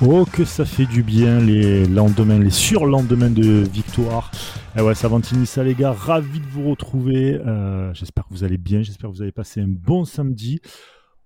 [0.00, 4.30] Oh, que ça fait du bien les lendemains, les surlendemains de victoire.
[4.76, 7.34] Eh ouais, Savantini, ça les gars, ravi de vous retrouver.
[7.34, 10.60] Euh, j'espère que vous allez bien, j'espère que vous avez passé un bon samedi.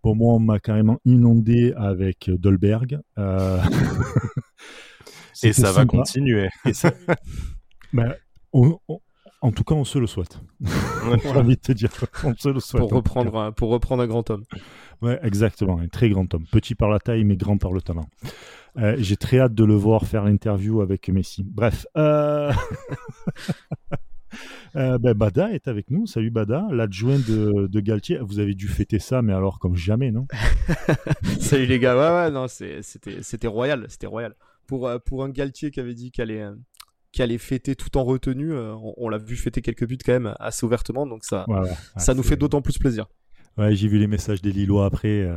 [0.02, 2.98] Bon, moi, on m'a carrément inondé avec Dolberg.
[3.18, 3.61] Euh...
[5.43, 6.48] Et ça va continuer.
[7.93, 8.14] Ben,
[9.43, 10.40] en tout cas, on se le souhaite.
[11.22, 11.90] J'ai envie de te dire,
[12.25, 12.80] on se le souhaite.
[12.80, 14.44] Pour reprendre, un, pour reprendre un grand homme.
[15.02, 16.46] Ouais, exactement, un très grand homme.
[16.50, 18.07] Petit par la taille, mais grand par le talent.
[18.79, 21.44] Euh, j'ai très hâte de le voir faire l'interview avec Messi.
[21.44, 21.86] Bref.
[21.96, 22.53] Euh...
[24.76, 26.07] euh, ben, Bada est avec nous.
[26.07, 28.18] Salut Bada, l'adjoint de, de, Galtier.
[28.18, 30.27] Vous avez dû fêter ça, mais alors comme jamais, non?
[31.40, 31.96] Salut les gars.
[31.96, 33.86] Ouais, ouais, non, c'était royal.
[33.89, 34.34] C'était royal.
[34.66, 36.47] Pour, euh, pour un Galtier qui avait dit qu'il allait,
[37.19, 40.64] allait fêter tout en retenue, on, on l'a vu fêter quelques buts quand même assez
[40.64, 41.06] ouvertement.
[41.06, 41.70] Donc ça, ouais, ouais.
[41.98, 43.06] ça nous fait d'autant plus plaisir.
[43.58, 45.20] Ouais, j'ai vu les messages des Lillois après.
[45.20, 45.34] Euh,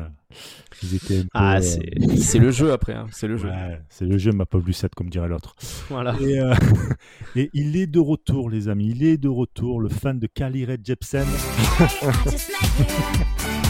[0.84, 1.62] ils étaient ah, euh,
[2.18, 3.50] c'est le jeu après, hein, c'est le jeu.
[3.50, 5.56] Ouais, c'est le jeu, ma pauvre Lucette, comme dirait l'autre.
[5.90, 6.16] Voilà.
[6.22, 6.54] Et, euh,
[7.36, 8.92] et, il est de retour, les amis.
[8.92, 11.28] Il est de retour, le fan de Kali Red Jepsen.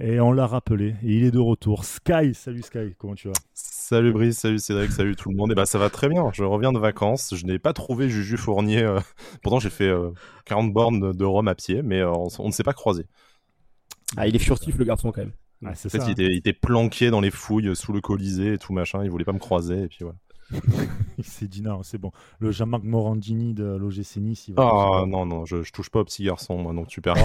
[0.00, 1.84] Et on l'a rappelé, et il est de retour.
[1.84, 3.34] Sky, salut Sky, comment tu vas?
[3.94, 5.52] Salut Brice, salut Cédric, salut tout le monde.
[5.52, 7.32] Et bah ça va très bien, je reviens de vacances.
[7.36, 8.82] Je n'ai pas trouvé Juju Fournier.
[8.82, 8.98] Euh,
[9.40, 9.88] pourtant j'ai fait
[10.46, 13.06] 40 euh, bornes de Rome à pied, mais euh, on, ne s'est pas croisé.
[14.16, 15.30] Ah, il est furtif le garçon quand même.
[15.64, 15.98] Ah, c'est ça.
[16.08, 19.04] Il était, il était, planqué dans les fouilles sous le Colisée et tout machin.
[19.04, 20.18] Il voulait pas me croiser et puis voilà.
[21.18, 22.10] il s'est dit non, c'est bon.
[22.38, 24.48] Le Jean-Marc Morandini de l'OGC Nice.
[24.48, 27.00] Il va ah non, non, je, je, touche pas au petit garçon, moi, donc tu
[27.00, 27.16] perds.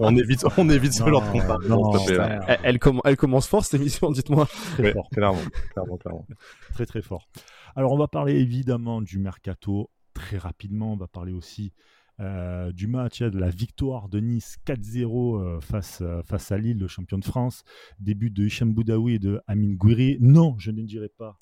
[0.00, 4.46] on évite, on évite ce leur elle, elle, elle, commence fort cette émission, dites-moi.
[4.74, 5.08] Très fort.
[5.10, 5.40] Clairement,
[5.72, 6.26] clairement, clairement.
[6.74, 7.28] Très, très fort.
[7.76, 10.92] Alors, on va parler évidemment du mercato très rapidement.
[10.92, 11.72] On va parler aussi
[12.20, 16.78] euh, du match, de la victoire de Nice 4-0 euh, face, euh, face à Lille,
[16.78, 17.64] le champion de France.
[17.98, 20.18] Début de Hicham Boudaoui et de Amin Gouiri.
[20.20, 21.36] Non, je ne dirai pas.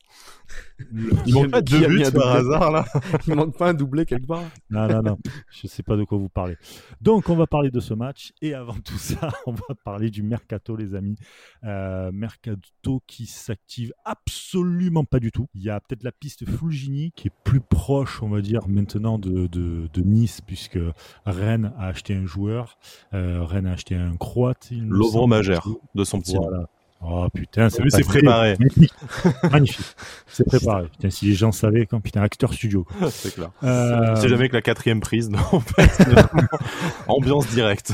[1.27, 2.87] Il manque pas deux buts par hasard là.
[3.27, 4.45] Il manque pas un doublé quelque part.
[4.71, 5.19] Non, non, non.
[5.51, 6.57] Je ne sais pas de quoi vous parlez.
[7.03, 8.33] Donc, on va parler de ce match.
[8.41, 11.17] Et avant tout ça, on va parler du mercato, les amis.
[11.63, 15.49] mercato qui s'active absolument pas du tout.
[15.55, 19.19] Il y a peut-être la piste Fulgini qui est plus proche, on va dire, maintenant
[19.19, 20.95] de, de, de Nice, puisque puisque
[21.27, 22.79] Rennes a acheté un joueur,
[23.15, 24.69] euh, Rennes a acheté un Croate.
[24.71, 26.37] Lovro Magère, de son petit.
[26.37, 26.67] Voilà.
[27.05, 28.57] Oh putain, c'est préparé.
[29.51, 29.85] Magnifique.
[30.29, 30.87] C'est préparé.
[30.87, 32.87] Putain, si les gens savaient, quand putain, acteur studio.
[33.11, 33.51] c'est clair.
[33.65, 34.15] Euh...
[34.17, 35.41] C'est jamais que la quatrième prise, non,
[37.09, 37.93] Ambiance directe.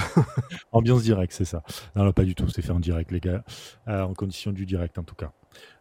[0.73, 1.63] Ambiance directe, c'est ça.
[1.97, 2.49] Non, non, pas du tout.
[2.49, 3.43] C'est fait en direct, les gars.
[3.89, 5.33] Euh, en condition du direct, en tout cas.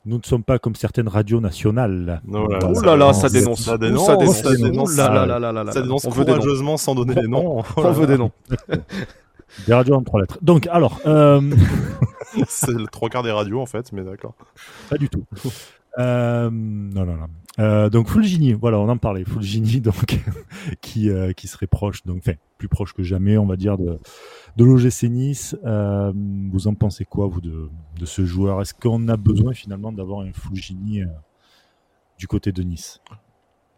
[0.06, 2.22] Nous ne sommes pas comme certaines radios nationales.
[2.32, 2.48] Oh
[2.82, 3.62] là là, ça dénonce.
[3.62, 4.06] Ça dénonce.
[4.06, 4.42] Ça dénonce.
[4.42, 7.64] Ça dénonce, dénonce courageusement sans donner des noms.
[7.76, 8.32] On veut des noms.
[9.66, 10.38] Des radios en trois lettres.
[10.42, 11.00] Donc, alors.
[11.06, 11.42] Euh...
[12.48, 14.34] c'est le trois quarts des radios, en fait, mais d'accord.
[14.90, 15.24] Pas du tout.
[16.00, 17.28] Euh, non, non, non.
[17.60, 19.26] Euh, donc Fulgini, voilà, on en parlait.
[19.26, 20.20] Fulgini, donc
[20.82, 22.24] qui euh, qui serait proche, donc
[22.58, 24.00] plus proche que jamais, on va dire de
[24.58, 25.56] de l'OGC Nice.
[25.66, 26.12] Euh,
[26.52, 27.70] vous en pensez quoi vous de
[28.06, 28.62] ce joueur?
[28.62, 31.08] Est-ce qu'on a besoin finalement d'avoir un Fulgini euh,
[32.18, 33.02] du côté de Nice?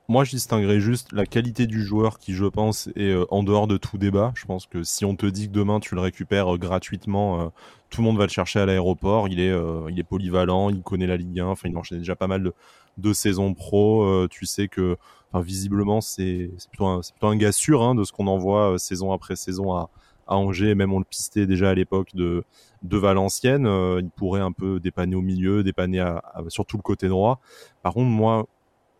[0.08, 3.78] Moi, je distinguerais juste la qualité du joueur qui, je pense, est en dehors de
[3.78, 4.32] tout débat.
[4.34, 7.52] Je pense que si on te dit que demain tu le récupères gratuitement,
[7.92, 9.28] tout le monde va le chercher à l'aéroport.
[9.28, 9.54] Il est,
[9.92, 11.46] il est polyvalent, il connaît la Ligue 1.
[11.46, 12.56] Enfin, il enchaîne déjà pas mal de,
[13.00, 14.28] de saisons pro.
[14.30, 14.98] tu sais que,
[15.32, 19.12] enfin, visiblement, c'est plutôt, un, plutôt un gars sûr hein, de ce qu'on envoie saison
[19.12, 19.90] après saison à,
[20.28, 20.76] à Angers.
[20.76, 22.44] Même on le pistait déjà à l'époque de,
[22.84, 23.68] de Valenciennes.
[24.00, 27.40] il pourrait un peu dépanner au milieu, dépanner à, sur tout le côté droit.
[27.84, 28.48] Par contre, moi,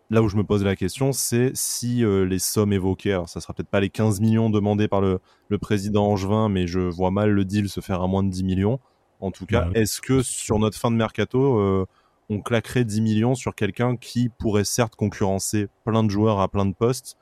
[0.10, 3.42] là où je me pose la question, c'est si euh, les sommes évoquées, alors ça
[3.42, 7.12] sera peut-être pas les 15 millions demandés par le, le, président Angevin, mais je vois
[7.12, 8.80] mal le deal se faire à moins de 10 millions.
[9.20, 11.86] En tout cas, bah est-ce que sur notre fin de mercato, euh,
[12.30, 16.66] on claquerait 10 millions sur quelqu'un qui pourrait certes concurrencer plein de joueurs à plein
[16.66, 17.18] de postes,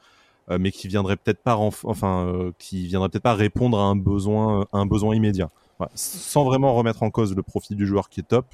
[0.49, 4.67] euh, mais qui viendrait peut-être pas, enfin, qui viendrait peut-être pas répondre à un besoin,
[4.73, 5.49] un besoin immédiat,
[5.95, 8.47] sans vraiment remettre en cause le profit du joueur qui est top.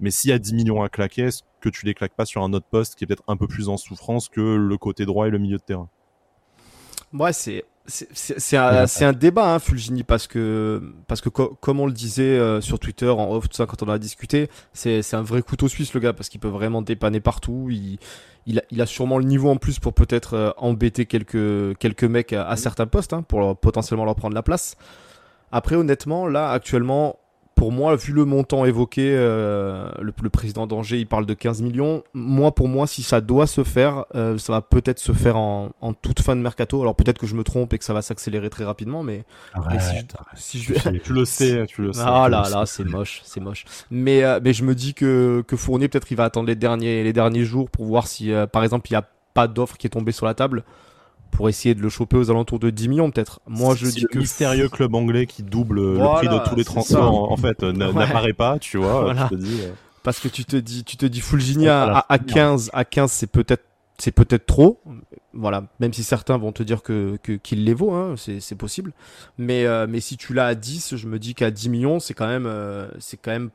[0.00, 2.42] Mais s'il y a 10 millions à claquer, est-ce que tu les claques pas sur
[2.42, 5.26] un autre poste qui est peut-être un peu plus en souffrance que le côté droit
[5.26, 5.88] et le milieu de terrain?
[7.12, 11.92] Ouais, c'est c'est un, un, débat, hein, Fulgini, parce que, parce que comme on le
[11.92, 15.42] disait euh, sur Twitter, en off, tout ça, quand on a discuté, c'est un vrai
[15.42, 17.68] couteau suisse, le gars, parce qu'il peut vraiment dépanner partout.
[17.70, 17.98] Il,
[18.46, 22.04] il, a, il a sûrement le niveau en plus pour peut-être euh, embêter quelques, quelques
[22.04, 24.76] mecs à, certains postes, hein, pour potentiellement leur prendre la place.
[25.50, 27.18] Après, honnêtement, là, actuellement,
[27.58, 31.60] pour moi, vu le montant évoqué, euh, le, le, président d'Angers, il parle de 15
[31.60, 32.04] millions.
[32.14, 35.70] Moi, pour moi, si ça doit se faire, euh, ça va peut-être se faire en,
[35.80, 36.80] en, toute fin de mercato.
[36.80, 39.24] Alors peut-être que je me trompe et que ça va s'accélérer très rapidement, mais,
[39.54, 40.72] arrête, si, je...
[41.02, 42.02] tu le sais, tu le sais.
[42.04, 43.64] Ah là là, c'est moche, c'est moche.
[43.90, 47.02] Mais euh, mais je me dis que que Fournier peut-être il va attendre les derniers
[47.02, 49.90] les derniers jours pour voir si par exemple il n'y a pas d'offre qui est
[49.90, 50.62] tombée sur la table
[51.30, 53.40] pour essayer de le choper aux alentours de 10 millions peut-être.
[53.46, 56.56] Moi je dis le que mystérieux club anglais qui double Voilà, le prix de tous
[56.56, 57.72] les transferts en, en fait Ouais.
[57.72, 59.02] n'apparaît pas, tu vois.
[59.02, 59.28] Voilà.
[59.30, 59.70] Tu te dis, euh,
[60.02, 62.18] parce que tu te dis tu te dis Fulgini C'est à, pas la à, à
[62.18, 62.34] première.
[62.34, 63.64] 15 à 15 c'est peut-être
[63.98, 64.80] c'est peut-être trop.
[65.34, 68.92] Voilà, même si certains vont te dire que qu'il les vaut hein, c'est possible.
[69.38, 72.14] Mais euh, mais si tu l'as à 10, je me dis qu'à 10 millions, c'est
[72.14, 73.50] quand même euh, c'est quand même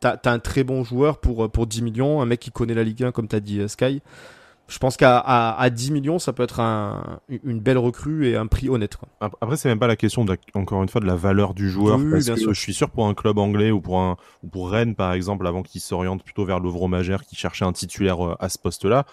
[0.00, 2.84] t'as t'as un très bon joueur pour pour 10 millions, un mec qui connaît la
[2.84, 4.00] Ligue 1 comme t'as dit euh, Sky.
[4.66, 8.36] Je pense qu'à à, à 10 millions, ça peut être un, une belle recrue et
[8.36, 8.96] un prix honnête.
[8.96, 9.08] Quoi.
[9.20, 11.52] Ap- Après, c'est même pas la question, de la- encore une fois, de la valeur
[11.52, 11.98] du joueur.
[11.98, 12.54] Oui, parce que sûr.
[12.54, 15.46] je suis sûr pour un club anglais ou pour, un, ou pour Rennes, par exemple,
[15.46, 19.04] avant qu'il s'oriente plutôt vers l'Ouvre-Magère qui cherchait un titulaire euh, à ce poste-là,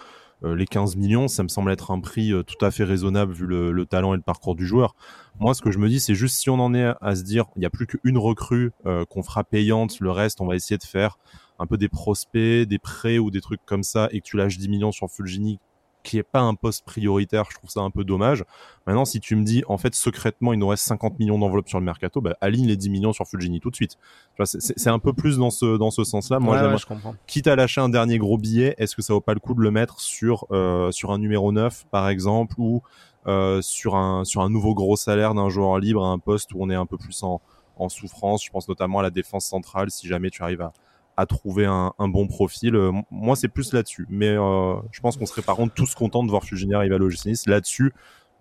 [0.44, 3.34] euh, les 15 millions, ça me semble être un prix euh, tout à fait raisonnable
[3.34, 4.96] vu le, le talent et le parcours du joueur.
[5.40, 7.24] Moi, ce que je me dis, c'est juste si on en est à, à se
[7.24, 10.56] dire, il n'y a plus qu'une recrue euh, qu'on fera payante, le reste, on va
[10.56, 11.18] essayer de faire
[11.62, 14.58] un peu des prospects, des prêts ou des trucs comme ça, et que tu lâches
[14.58, 15.60] 10 millions sur Fulgini,
[16.04, 18.44] qui est pas un poste prioritaire, je trouve ça un peu dommage.
[18.88, 21.78] Maintenant, si tu me dis, en fait, secrètement, il nous reste 50 millions d'enveloppe sur
[21.80, 23.98] le mercato, bah, aligne les 10 millions sur Fulgini tout de suite.
[24.44, 26.40] C'est- un peu plus dans ce, dans ce sens-là.
[26.40, 27.16] Moi, Ouais, ouais, j'aimerais- je comprends.
[27.28, 29.62] quitte à lâcher un dernier gros billet, est-ce que ça vaut pas le coup de
[29.62, 32.82] le mettre sur, euh, sur un numéro 9, par exemple, ou
[33.28, 36.58] euh, sur, un, sur un nouveau gros salaire d'un joueur libre à un poste où
[36.64, 37.40] on est un peu plus en,
[37.76, 38.44] en souffrance?
[38.44, 40.74] Je pense notamment à la défense centrale, si jamais tu arrives à,
[41.22, 42.76] à trouver un, un bon profil.
[42.76, 44.06] Euh, moi, c'est plus là-dessus.
[44.10, 46.98] Mais euh, je pense qu'on serait par contre tous contents de voir Fulgini arriver à
[46.98, 47.48] l'OGC Nice.
[47.48, 47.94] Là-dessus,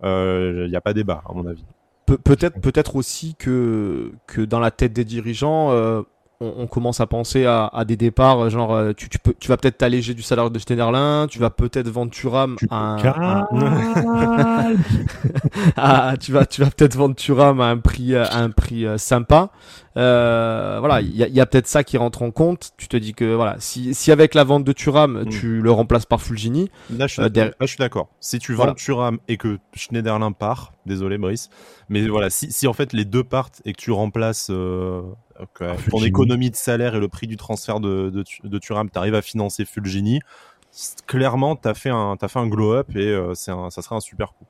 [0.03, 1.63] il n'y a pas débat, à mon avis.
[2.07, 6.01] Pe- peut-être peut-être aussi que que dans la tête des dirigeants euh,
[6.41, 9.47] on, on commence à penser à, à des départs genre euh, tu, tu peux tu
[9.47, 12.97] vas peut-être t'alléger du salaire de Stenerlin tu vas peut-être vendre Thuram Tu à un-
[12.97, 14.73] te à un- calmes.
[15.77, 18.97] à- tu vas tu vas peut-être vendre Thuram à un prix à un prix euh,
[18.97, 19.49] sympa
[19.97, 22.87] Euh, voilà il y a, il y a peut-être ça qui rentre en compte tu
[22.87, 25.29] te dis que voilà si si avec la vente de Thuram Mm.
[25.29, 27.29] tu le remplaces par Fulgini Là, je suis Euh,
[27.77, 28.07] d'accord.
[28.21, 28.73] Si tu vends Voilà.
[28.75, 31.49] Thuram et que Schneiderlin part, désolé Brice,
[31.89, 35.01] mais voilà, si, si en fait les deux partent et que tu remplaces euh,
[35.59, 38.97] Ah, ton économie de salaire et le prix du transfert de, de, de Thuram, tu
[38.97, 40.19] arrives à financer Fulgini,
[41.07, 43.95] clairement, tu as fait un, t'as fait un glow-up et euh, c'est un, ça serait
[43.95, 44.45] un super coup.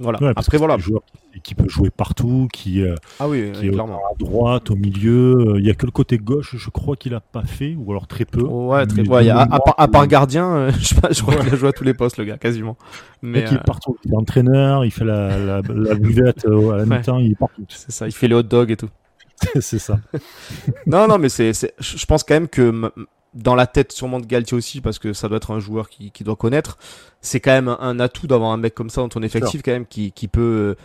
[0.00, 1.02] Voilà Ouais, après voilà un joueur
[1.32, 4.76] qui, qui peut jouer partout, qui, euh, ah oui qui est clairement à droite, au
[4.76, 5.54] milieu.
[5.54, 7.90] Euh, Il y a que le côté gauche, je crois qu'il a pas fait, ou
[7.92, 8.42] alors très peu.
[8.42, 11.52] Ouais, très Mais ouais, à, à part, à part mémoire, gardien, euh, je, crois qu'il
[11.52, 12.76] a joué à tous les postes, le gars, quasiment.
[13.22, 13.96] Mais il euh, est partout.
[14.04, 16.98] Il est entraîneur, il fait la, la, la buvette euh, à la Ouais.
[16.98, 17.64] mi-temps, il est partout.
[17.68, 18.90] c'est ça, il fait les hot dogs et tout.
[19.60, 19.98] c'est ça.
[20.86, 22.90] non, non, mais c'est, je pense quand même que
[23.34, 26.10] dans la tête sûrement de Galtier aussi, parce que ça doit être un joueur qui,
[26.10, 26.78] qui doit connaître,
[27.20, 29.86] c'est quand même un, atout d'avoir un mec comme ça dans ton effectif quand même
[29.86, 30.76] qui, qui peut,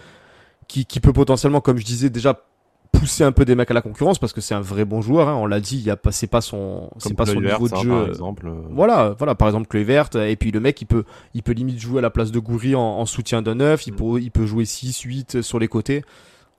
[0.68, 2.44] qui, qui peut potentiellement, comme je disais déjà,
[2.92, 5.30] pousser un peu des mecs à la concurrence parce que c'est un vrai bon joueur.
[5.30, 7.70] Hein, on l'a dit, il y a pas, c'est pas son, c'est pas son niveau
[7.70, 7.90] de jeu.
[7.90, 8.52] par euh, exemple.
[8.72, 11.04] Voilà, voilà, par exemple Kluivert, et puis le mec il peut,
[11.36, 13.94] il peut limite jouer à la place de Goury en, en soutien d'un neuf, il
[13.94, 13.96] Mm.
[13.96, 16.04] peut, il peut jouer 6, 8 sur les côtés.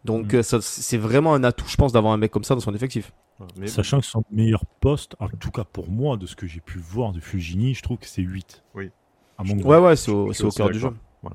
[0.05, 0.37] Donc Mm.
[0.37, 2.75] euh, ça, c'est vraiment un atout, je pense, d'avoir un mec comme ça dans son
[2.75, 3.13] effectif.
[3.57, 6.61] Mais- Sachant que son meilleur poste, en tout cas pour moi, de ce que j'ai
[6.61, 8.63] pu voir de Fulgini, je trouve que c'est 8.
[8.75, 8.91] Oui.
[9.39, 9.69] À mon goût.
[9.69, 10.91] Ouais, ouais, c'est au, cœur du jeu.
[11.23, 11.33] Donc,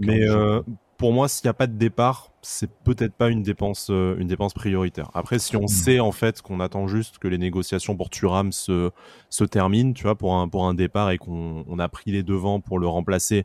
[0.00, 0.62] Mais je- euh,
[0.98, 4.28] pour moi, s'il n'y a pas de départ, c'est peut-être pas une dépense, euh, une
[4.28, 5.10] dépense prioritaire.
[5.14, 5.68] Après, si on Mm.
[5.68, 8.90] sait en fait qu'on attend juste que les négociations pour Thuram se,
[9.28, 12.22] se terminent, tu vois, pour un, pour un départ et qu'on on a pris les
[12.22, 13.44] devants pour le remplacer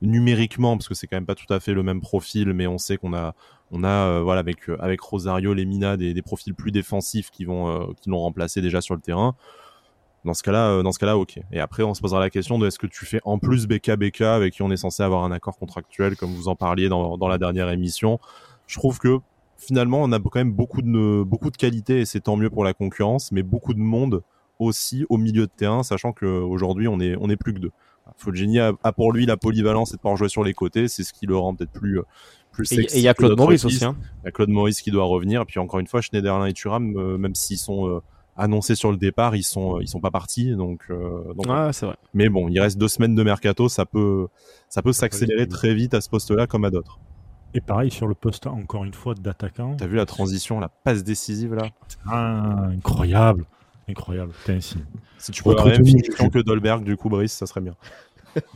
[0.00, 2.78] numériquement, parce que c'est quand même pas tout à fait le même profil, mais on
[2.78, 3.34] sait qu'on a,
[3.72, 7.46] on a, euh, voilà, avec, euh, avec Rosario, Lemina, des, des profils plus défensifs qui
[7.46, 9.34] vont, euh, qui l'ont remplacé déjà sur le terrain.
[10.24, 11.40] Dans ce cas-là, dans ce cas-là, ok.
[11.50, 14.22] Et après, on se posera la question de est-ce que tu fais en plus BK-BK
[14.22, 17.38] avec qui on est censé avoir un accord contractuel, comme vous en parliez dans, la
[17.38, 18.20] dernière émission.
[18.68, 19.18] Je trouve que
[19.56, 22.62] finalement, on a quand même beaucoup de, beaucoup de qualité et c'est tant mieux pour
[22.62, 24.22] la concurrence, mais beaucoup de monde
[24.60, 27.72] aussi au milieu de terrain, sachant qu'aujourd'hui, on est, plus que deux.
[28.16, 31.12] Fulgini a, pour lui la polyvalence et de pouvoir jouer sur les côtés, c'est ce
[31.12, 31.98] qui le rend peut-être plus,
[32.52, 32.96] plus Et sexy.
[32.96, 33.84] et il y a Claude Maurice aussi.
[33.84, 33.96] Hein.
[34.22, 35.42] Il y a Claude Maurice qui doit revenir.
[35.42, 38.00] Et puis encore une fois, Schneiderlin et Thuram, euh, même s'ils sont euh,
[38.36, 40.54] annoncés sur le départ, ils sont, euh, ils sont pas partis.
[40.54, 41.96] Donc, euh, donc Ouais, c'est vrai.
[42.14, 44.28] mais bon, il reste deux semaines de mercato, ça peut,
[44.68, 46.98] ça peut s'accélérer très vite à ce poste-là comme à d'autres.
[47.54, 49.76] Et pareil sur le poste, encore une fois, d'attaquant.
[49.76, 51.66] T'as vu la transition, la passe décisive là?
[52.06, 53.44] Ah, incroyable.
[53.88, 54.32] Incroyable.
[54.32, 54.76] Putain, si.
[55.18, 57.74] Si tu peux avoir la même finition que Dolberg, du coup, Brice, ça serait bien.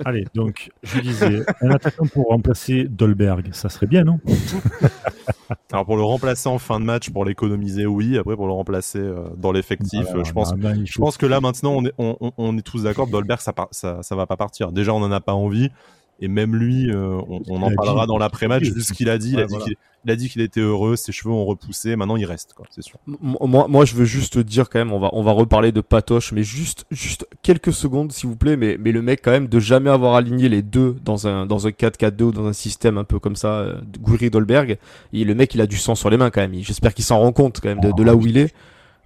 [0.05, 4.19] Allez, donc, je disais, un attaquant pour remplacer Dolberg, ça serait bien, non?
[5.73, 8.19] Alors pour le remplacer en fin de match, pour l'économiser, oui.
[8.19, 11.27] Après pour le remplacer euh, dans l'effectif, Voilà, euh, je pense, bah, je pense que
[11.27, 13.07] là maintenant on est, on, on- on est tous d'accord.
[13.07, 14.73] Dolberg ça, part- ça, ça va pas partir.
[14.73, 15.71] Déjà on en a pas envie.
[16.21, 18.65] Et même lui, euh, on, on en parlera dit- dans l'après-match.
[18.65, 19.65] Vu ce qu'il a dit, il, a dit voilà.
[19.67, 19.75] qu'il,
[20.07, 21.95] il a dit qu'il était heureux, ses cheveux ont repoussé.
[21.95, 22.99] Maintenant il reste, quoi, c'est sûr.
[23.07, 26.33] Moi, moi, je veux juste dire quand même, on va, on va reparler de Patoche,
[26.33, 28.57] mais juste, juste quelques secondes, s'il vous plaît.
[28.57, 31.67] Mais, mais le mec, quand même, de jamais avoir aligné les deux dans un, dans
[31.67, 34.79] un 4-4-2 ou dans un système un peu comme ça, euh, de Gouiri Dolberg,
[35.13, 36.55] et le mec, il a du sang sur les mains quand même.
[36.55, 38.55] J'espère qu'il s'en rend compte quand même de, de là où il est,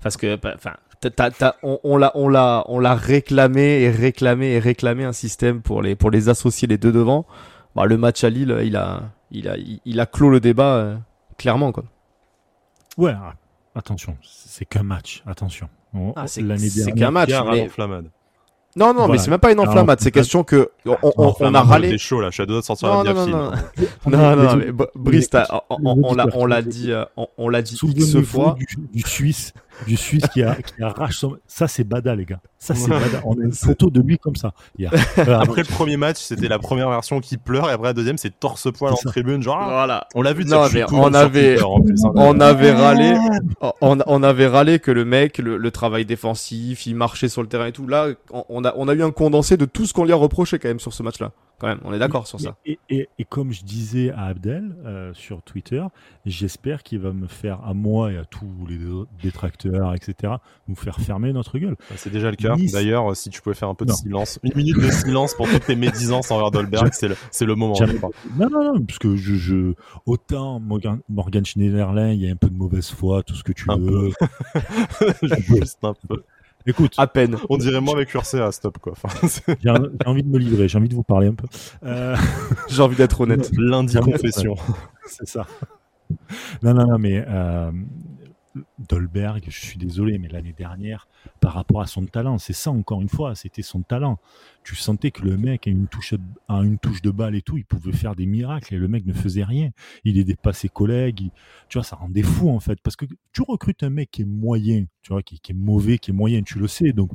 [0.03, 0.75] parce que, bah, enfin,
[1.09, 5.13] t'as- t'as- on, on l'a, on l'a, on l'a réclamé et réclamé et réclamé un
[5.13, 7.25] système pour les, pour les associer les deux devant.
[7.75, 10.75] Bah, le match à Lille, il a, il a, il, il a clos le débat
[10.77, 10.97] euh,
[11.39, 11.85] clairement quoi.
[12.99, 13.35] Ouais, ah,
[13.75, 15.69] attention, c'est qu'un match, attention.
[15.95, 17.69] On- Ah, c'est- L'année c'est qu'un match, mais-.
[18.77, 19.23] Non, non, mais Voilà.
[19.23, 19.99] c'est même pas une enflammade.
[20.01, 21.91] C'est question que on, on- on a râlé.
[21.91, 23.51] T'es chaud là, je suis à deux doigts de sortir Non, la non, non, non.
[24.07, 27.05] Non, non, mais- mais Br- Brice, mais- on, l'a, on l'a dit, euh,
[27.37, 28.55] on, l'a dit X fois.
[28.57, 29.53] du, du Suisse,
[29.87, 31.37] du Suisse qui, a, qui arrache son.
[31.47, 32.41] Ça, c'est Bada, les gars.
[32.59, 33.23] Ça, c'est Bada.
[33.25, 34.53] On a une photo de lui comme ça.
[34.79, 34.93] hier.
[35.17, 38.39] Après le premier match, c'était la première version qui pleure, et après la deuxième, c'est
[38.39, 39.43] torse-poil en tribune.
[39.43, 40.07] Genre, ah, Voilà.
[40.15, 42.13] on l'a vu Non, mais tout on avait- Twitter, en plus, hein.
[42.15, 43.15] On avait râlé,
[43.81, 47.49] on, on avait râlé que le mec, le, le travail défensif, il marchait sur le
[47.49, 47.87] terrain et tout.
[47.87, 50.17] Là, on, on a, on a eu un condensé de tout ce qu'on lui a
[50.17, 51.31] reproché quand même sur ce match-là.
[51.61, 52.57] Quand même, on est d'accord sur ça.
[52.65, 55.85] Et, et- et comme je disais à Abdel euh, sur Twitter,
[56.25, 58.79] j'espère qu'il va me faire, à moi et à tous les
[59.23, 60.33] détracteurs, etc.,
[60.69, 61.77] nous faire fermer notre gueule.
[61.97, 62.57] C'est déjà le cas.
[62.57, 62.73] Nice.
[62.73, 63.97] D'ailleurs, si tu pouvais faire un peu de Non.
[63.97, 67.75] silence, une minute de silence pour toutes tes médisances envers Dolberg, c'est le, moment.
[68.39, 69.75] Non, non, non, parce que je, je...
[70.07, 73.53] autant Morgan, Morgan Schneiderlin, il y a un peu de mauvaise foi, tout ce que
[73.53, 74.11] tu Un veux.
[75.23, 76.25] Juste un peu.
[76.67, 77.37] Écoute, À peine.
[77.49, 78.93] On dirait moi avec Ursa, stop quoi.
[78.93, 81.47] Enfin, c'est j'ai j'ai envie de me livrer, j'ai envie de vous parler un peu.
[81.85, 82.17] Euh,
[82.69, 83.51] J'ai envie d'être honnête.
[83.57, 84.55] lundi confession.
[85.07, 85.47] c'est ça.
[86.63, 87.71] Non, non, non, mais euh,
[88.79, 91.07] Dolberg, je suis désolé, mais l'année dernière,
[91.41, 94.19] par rapport à son talent, c'est ça encore une fois, c'était son talent.
[94.65, 96.15] Tu sentais que le mec a une touche,
[96.49, 99.07] a une touche de balle et tout, il pouvait faire des miracles et le mec
[99.07, 99.71] ne faisait rien.
[100.05, 101.31] Il aidait pas ses collègues,
[101.69, 104.27] tu vois, ça rendait fou en fait, parce que tu recrutes un mec qui est
[104.27, 107.11] moyen, tu vois, qui, qui est mauvais, qui est moyen, tu le sais, donc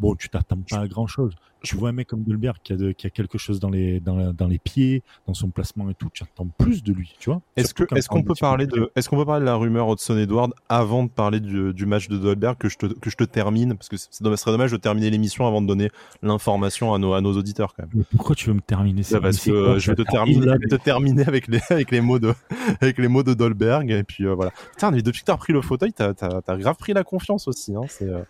[0.00, 1.34] bon, tu t'attends pas à grand chose.
[1.62, 4.00] Tu vois un mec comme Dolberg qui a, de- qui a quelque chose dans les,
[4.00, 7.14] dans, la- dans les pieds, dans son placement et tout, tu attends plus de lui,
[7.18, 7.42] tu vois.
[7.54, 9.92] Est-ce qu'on un peut petit peu parler de est-ce qu'on peut parler de la rumeur
[9.92, 13.16] Hudson Edward avant de parler du, du match de Dolberg que je te que je
[13.16, 13.76] te termine?
[13.76, 15.90] Parce que ce serait dommage de terminer l'émission avant de donner
[16.22, 17.90] l'information à nos à nos auditeurs quand même.
[17.94, 20.46] Mais pourquoi tu veux me terminer ça parce que quoi, euh, je vais te terminer,
[20.46, 22.32] là, te terminer avec les avec les mots de
[22.80, 24.52] avec les mots de Dolberg et puis euh, voilà.
[24.72, 27.48] Putain, mais depuis que t'as repris le fauteuil, t'as t'as t'as grave pris la confiance
[27.48, 27.74] aussi.
[27.74, 28.22] Hein, c'est euh,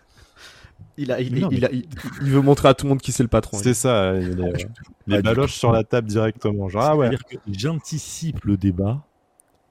[0.97, 1.87] Il, a, il, Non, il, a- il-
[2.21, 3.57] il veut montrer à tout le monde qui c'est le patron.
[3.61, 3.89] c'est ça.
[4.03, 4.19] euh,
[5.07, 6.69] les, les baloches sur la table directement.
[6.69, 7.07] Genre ah ouais.
[7.09, 9.01] C'est-à-dire que j'anticipe le débat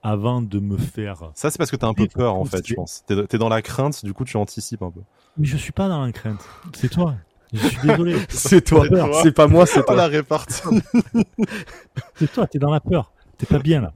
[0.03, 1.31] avant de me faire.
[1.35, 3.05] Ça c'est parce que t'as un peu peur en fait, je c'est- pense.
[3.07, 5.01] T'es dans la crainte, du coup tu anticipes un peu.
[5.37, 6.41] Mais je suis pas dans la crainte.
[6.75, 7.15] C'est toi.
[7.53, 8.17] Je suis désolé.
[8.29, 8.85] C'est toi.
[8.89, 9.23] C'est.
[9.25, 9.97] C'est pas moi, c'est toi.
[9.97, 10.63] la répartie.
[12.17, 12.47] C'est toi.
[12.47, 13.13] T'es dans la peur.
[13.39, 13.93] T'es pas bien là.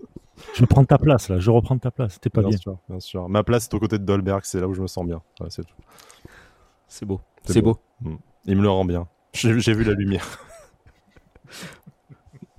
[0.55, 1.39] Je prends ta place là.
[1.39, 2.21] Je reprends ta place.
[2.21, 2.59] T'es pas bien bien.
[2.59, 3.29] sûr, bien sûr.
[3.29, 5.21] Ma place est aux côtés de Dolberg, c'est là où je me sens bien.
[5.41, 5.75] Ouais, c'est tout.
[6.89, 7.21] C'est beau.
[7.45, 7.79] C'est beau.
[8.47, 9.09] Il me le rend bien.
[9.33, 10.39] J'ai j'ai vu la lumière.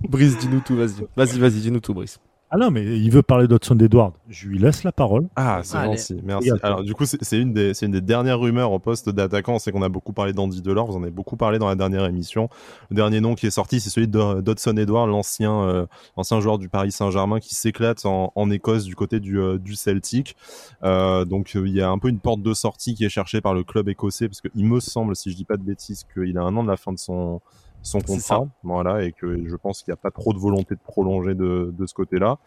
[0.00, 1.06] Brice, dis-nous tout, vas-y.
[1.16, 2.20] Vas-y, vas-y, dis-nous tout, Brice.
[2.48, 4.12] Ah non, mais il veut parler d'Hudson Edward.
[4.28, 5.26] Je lui laisse la parole.
[5.34, 5.96] Ah, c'est Allez.
[5.96, 6.50] gentil, merci.
[6.62, 9.58] Alors, du coup, c'est une, des- c'est une des dernières rumeurs au poste d'attaquant.
[9.58, 12.04] C'est qu'on a beaucoup parlé d'Andy Delors, vous en avez beaucoup parlé dans la dernière
[12.06, 12.48] émission.
[12.90, 15.86] Le dernier nom qui est sorti, c'est celui d'Hudson Edward, l'ancien euh,
[16.16, 19.74] l'ancien joueur du Paris Saint-Germain qui s'éclate en, en Écosse du côté du, euh, du
[19.74, 20.36] Celtic.
[20.84, 23.54] Euh, donc, il y a un peu une porte de sortie qui est cherchée par
[23.54, 26.42] le club écossais, parce qu'il me semble, si je dis pas de bêtises, qu'il a
[26.42, 27.40] un an de la fin de son
[27.86, 30.80] son contrat, voilà, et que je pense qu'il n'y a pas trop de volonté de
[30.80, 32.38] prolonger de, de ce côté-là.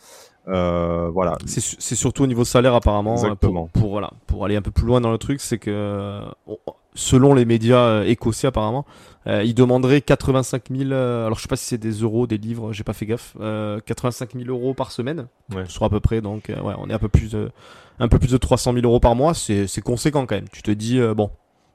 [0.48, 3.13] Euh, voilà, C'est su- c'est surtout au niveau salaire apparemment.
[3.13, 3.67] euh, Exactement.
[3.67, 6.58] Pour, pour, voilà, pour aller un peu plus loin dans le truc, c'est que on-
[6.96, 8.86] selon les médias euh, écossais apparemment,
[9.27, 10.91] euh, il demanderait 85 000.
[10.91, 13.36] euh, alors je sais pas si c'est des euros, des livres, j'ai pas fait gaffe.
[13.39, 15.63] Euh, 85 000 euros par semaine, Ouais.
[15.67, 16.19] soit à peu près.
[16.22, 17.51] Donc ouais, on est un peu plus, de,
[18.00, 19.34] un peu plus de 300 000 euros par mois.
[19.34, 20.50] C'est c'est conséquent quand même.
[20.51, 21.29] Tu te dis bon.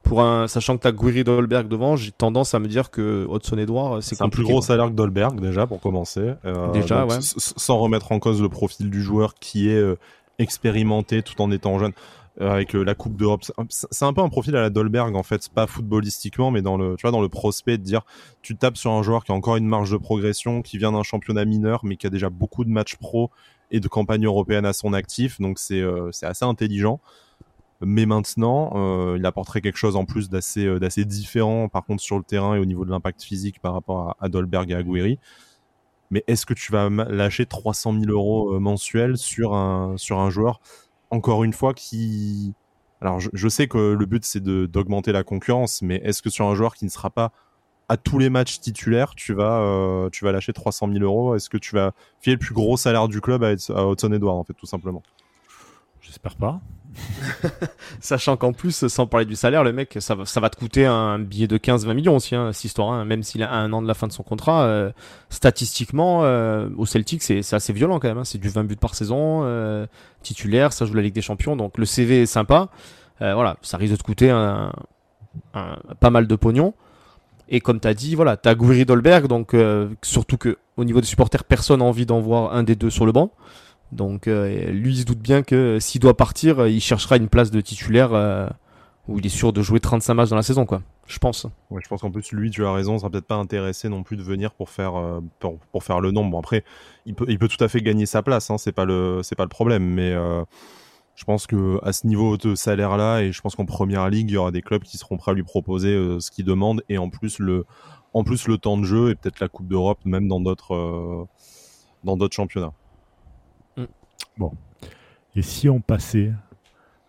[0.04, 3.56] Pour un, sachant que t'as Guiri Dolberg devant, j'ai tendance à me dire que Hudson
[3.58, 4.62] Edouard, c'est C'est un plus gros quoi.
[4.62, 6.34] salaire que Dolberg déjà pour commencer.
[6.44, 7.18] Euh, Déjà, donc, ouais.
[7.20, 9.96] Sans remettre en cause le profil du joueur qui est euh,
[10.38, 11.92] expérimenté tout en étant jeune.
[12.40, 15.22] euh, avec euh, la Coupe d'Europe, C'est- un peu un profil à la Dolberg en
[15.22, 18.02] fait, pas footballistiquement, mais dans le, tu vois, dans le prospect de dire,
[18.42, 21.04] tu tapes sur un joueur qui a encore une marge de progression, qui vient d'un
[21.04, 23.30] championnat mineur, mais qui a déjà beaucoup de matchs pro
[23.70, 26.98] et de campagnes européennes à son actif, donc c'est euh, c'est assez intelligent.
[27.86, 32.24] Mais maintenant, il apporterait quelque chose en plus d'assez d'assez différent, par contre, sur le
[32.24, 35.18] terrain et au niveau de l'impact physique par rapport à, Dolberg et à Guiri.
[36.10, 40.60] Mais est-ce que tu vas lâcher 300 000 euros mensuels sur un, sur un joueur,
[41.10, 42.54] encore une fois, qui
[43.04, 46.54] alors, je, sais que le but, c'est d'augmenter la concurrence, mais est-ce que sur un
[46.54, 47.32] joueur qui ne sera pas
[47.90, 51.34] à tous les matchs titulaires, tu vas, euh, tu vas lâcher 300 000 euros?
[51.34, 54.38] Est-ce que tu vas filer le plus gros salaire du club à, à Hudson Edward,
[54.38, 55.02] en fait, tout simplement?
[56.04, 56.60] J'espère pas.
[58.00, 60.86] Sachant qu'en plus, sans parler du salaire, le mec, ça va, ça va te coûter
[60.86, 62.92] un billet de 15-20 millions aussi, hein, cette histoire.
[62.92, 63.04] Hein.
[63.04, 64.90] même s'il a un an de la fin de son contrat, euh,
[65.30, 68.18] statistiquement, euh, au Celtic, c'est assez violent quand même.
[68.18, 68.24] Hein.
[68.24, 69.86] C'est du 20 buts par saison, euh,
[70.22, 72.68] titulaire, ça joue la Ligue des Champions, donc le CV est sympa.
[73.20, 74.72] voilà, ça risque de te coûter un,
[76.00, 76.74] pas mal de pognon.
[77.48, 79.56] Et comme tu as dit, voilà, tu as Gouiri Dolberg, donc
[80.02, 83.06] surtout que au niveau des supporters, personne n'a envie d'en voir un des deux sur
[83.06, 83.32] le banc.
[83.94, 87.52] Donc euh, lui, il se doute bien que s'il doit partir, il cherchera une place
[87.52, 88.48] de titulaire euh,
[89.06, 90.82] où il est sûr de jouer 35 matchs dans la saison, quoi.
[91.06, 91.46] Je pense.
[91.70, 94.16] Ouais, je pense qu'en plus, lui, tu as raison, sera peut-être pas intéressé non plus
[94.16, 96.30] de venir pour faire, euh, pour, faire le nombre.
[96.30, 96.64] Bon, après,
[97.06, 99.44] il peut, il peut tout à fait gagner sa place, hein, c'est pas le, pas
[99.44, 100.14] le problème, mais
[101.14, 104.34] je pense que à ce niveau de salaire-là, et je pense qu'en première ligue, il
[104.34, 107.10] y aura des clubs qui seront prêts à lui proposer ce qu'il demande, et en
[107.10, 107.66] plus le,
[108.14, 111.28] en plus le temps de jeu et peut-être la Coupe d'Europe, même dans d'autres,
[112.02, 112.72] dans d'autres championnats.
[114.36, 114.52] Bon.
[115.36, 116.32] Et si on passait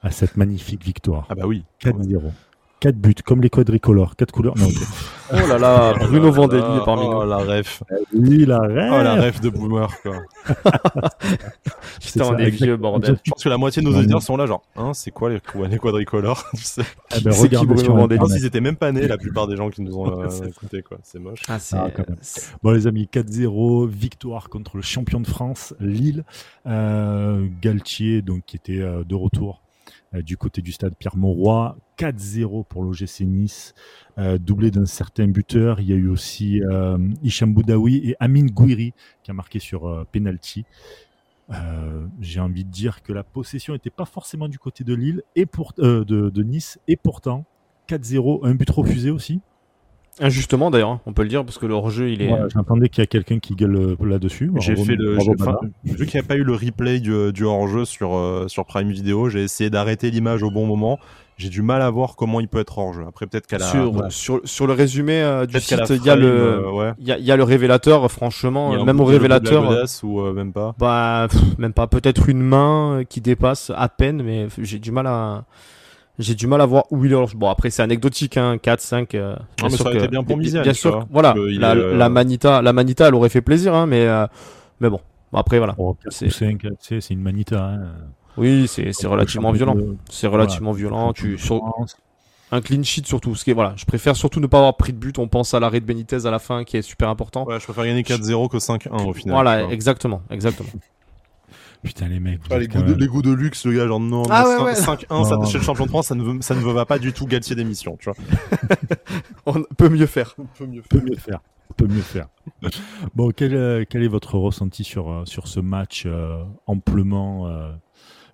[0.01, 1.27] à cette magnifique victoire?
[1.29, 1.63] Ah bah oui.
[1.81, 2.31] 4-0.
[2.85, 4.55] 4 buts, comme les quadricolores, 4 couleurs.
[4.59, 4.67] Non,
[5.33, 7.15] oh là là, Bruno Vandelli est parmi nous.
[7.15, 7.81] Oh la ref.
[8.13, 8.91] Oui, la ref.
[8.93, 10.17] Oh la ref de boomer, quoi.
[11.99, 13.17] Putain, on est vieux, bordel.
[13.23, 15.41] Je pense que la moitié de nos auditeurs sont là, genre, hein, c'est quoi les,
[15.67, 19.07] les quadricolores tu sais ah ben, C'est qui Bruno Vandelli Ils étaient même pas nés,
[19.07, 20.99] la plupart des gens qui nous ont euh, écoutés, quoi.
[21.01, 21.41] C'est moche.
[21.49, 21.87] Ah, ah,
[22.61, 26.23] bon, les amis, 4-0, victoire contre le champion de France, Lille.
[26.67, 29.64] Euh, Galtier, donc, qui était euh, de retour
[30.13, 31.77] du côté du stade Pierre-Mauroy.
[31.97, 33.73] 4-0 pour l'OGC Nice,
[34.17, 35.79] euh, doublé d'un certain buteur.
[35.79, 37.55] Il y a eu aussi euh, Hicham
[37.87, 38.93] et Amin Gouiri
[39.23, 40.65] qui a marqué sur penalty.
[42.19, 45.45] J'ai envie de dire que la possession n'était pas forcément du côté de Lille et
[45.45, 47.45] pour, de, Nice, et pourtant
[47.87, 49.41] 4-0, un but refusé aussi.
[50.21, 52.31] Injustement d'ailleurs, hein, on peut le dire, parce que le hors-jeu il est.
[52.53, 54.49] J'entendais qu'il y a quelqu'un qui gueule là-dessus.
[54.59, 55.17] J'ai fait le.
[55.83, 59.29] vu qu'il n'y a pas eu le replay du, hors-jeu sur, euh, sur Prime Video,
[59.29, 60.99] j'ai essayé d'arrêter l'image au bon moment.
[61.37, 63.03] J'ai du mal à voir comment il peut être hors-jeu.
[63.05, 63.65] Après, peut-être qu'à la.
[64.09, 67.35] Sur, sur, le résumé euh, du site, il y, a le, euh, il, y a,
[67.35, 69.83] le révélateur, franchement, même au révélateur.
[70.03, 71.87] ou même pas Bah, même pas.
[71.87, 75.43] Peut-être une main qui dépasse à peine, mais j'ai du mal à
[76.17, 77.35] j'ai du mal à voir où il est.
[77.35, 79.15] Bon, après, c'est anecdotique, hein, 4, 5.
[79.15, 80.37] Euh, mais ça aurait été bien pour.
[80.37, 81.33] Bien sûr, voilà.
[81.35, 84.25] La, euh, la, Manita, la Manita, elle aurait fait plaisir, hein, mais, euh,
[84.79, 84.99] mais bon.
[85.33, 85.75] Après, voilà.
[85.77, 87.65] Oh, c'est c'est une Manita.
[87.65, 87.79] Hein.
[88.37, 89.75] Oui, c'est relativement violent.
[90.09, 91.13] C'est relativement violent.
[91.13, 91.61] Tu, sur,
[92.51, 93.35] un clean sheet surtout.
[93.35, 95.17] Ce qui est, voilà, je préfère surtout ne pas avoir pris de but.
[95.19, 97.45] On pense à l'arrêt de Benitez à la fin qui est super important.
[97.45, 99.33] Ouais, je préfère gagner 4-0 que 5-1 au final.
[99.33, 100.69] Voilà, exactement, exactement.
[101.85, 102.41] Putain, les mecs.
[102.49, 105.63] les, goûts de, les, goûts de, luxe, le gars, genre non, ah, 5-1 chez le
[105.63, 108.09] champion de France, ça ne, veut, ça ne va pas du tout Galtier d'émission, tu
[108.09, 108.17] vois.
[109.45, 110.35] On peut mieux faire.
[110.37, 111.39] On peut mieux, peut mieux faire.
[111.77, 112.27] peut mieux faire.
[113.13, 117.49] bon, quel, euh, quel, est votre ressenti sur, euh, sur ce match euh, amplement,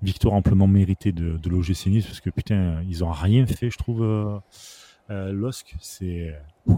[0.01, 2.05] victoire amplement méritée de, de l'OGC Nice?
[2.05, 4.41] Parce que putain, ils ont rien fait, je trouve.
[5.11, 6.33] Euh, LOSC, c'est.
[6.67, 6.73] T'as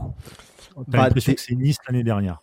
[0.88, 2.42] bah, l'impression que c'est Nice l'année dernière.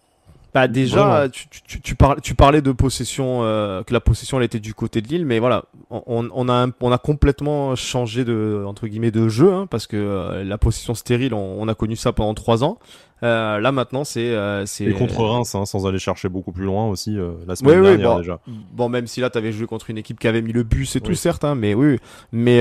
[0.53, 4.45] Bah déjà, tu, tu, tu, parlais, tu parlais de possession, euh, que la possession elle
[4.45, 8.65] était du côté de Lille, mais voilà, on, on, a, on a complètement changé de
[8.67, 11.95] entre guillemets de jeu, hein, parce que euh, la possession stérile, on, on, a connu
[11.95, 12.79] ça pendant trois ans.
[13.23, 16.65] Euh, là maintenant, c'est euh, c'est et contre Reims, hein, sans aller chercher beaucoup plus
[16.65, 18.41] loin aussi euh, la semaine dernière bon, déjà.
[18.73, 21.01] Bon, même si là t'avais joué contre une équipe qui avait mis le bus et
[21.01, 21.99] tout, certes, hein, mais oui,
[22.33, 22.61] mais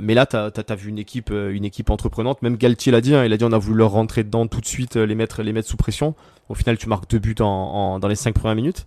[0.00, 2.42] mais là t'as as, vu une équipe une équipe entreprenante.
[2.42, 4.60] Même Galtier l'a dit, hein, il a dit on a voulu leur rentrer dedans tout
[4.60, 6.14] de suite, les mettre les mettre sous pression.
[6.48, 8.86] Au final, tu marques deux buts en, en dans les cinq premières minutes.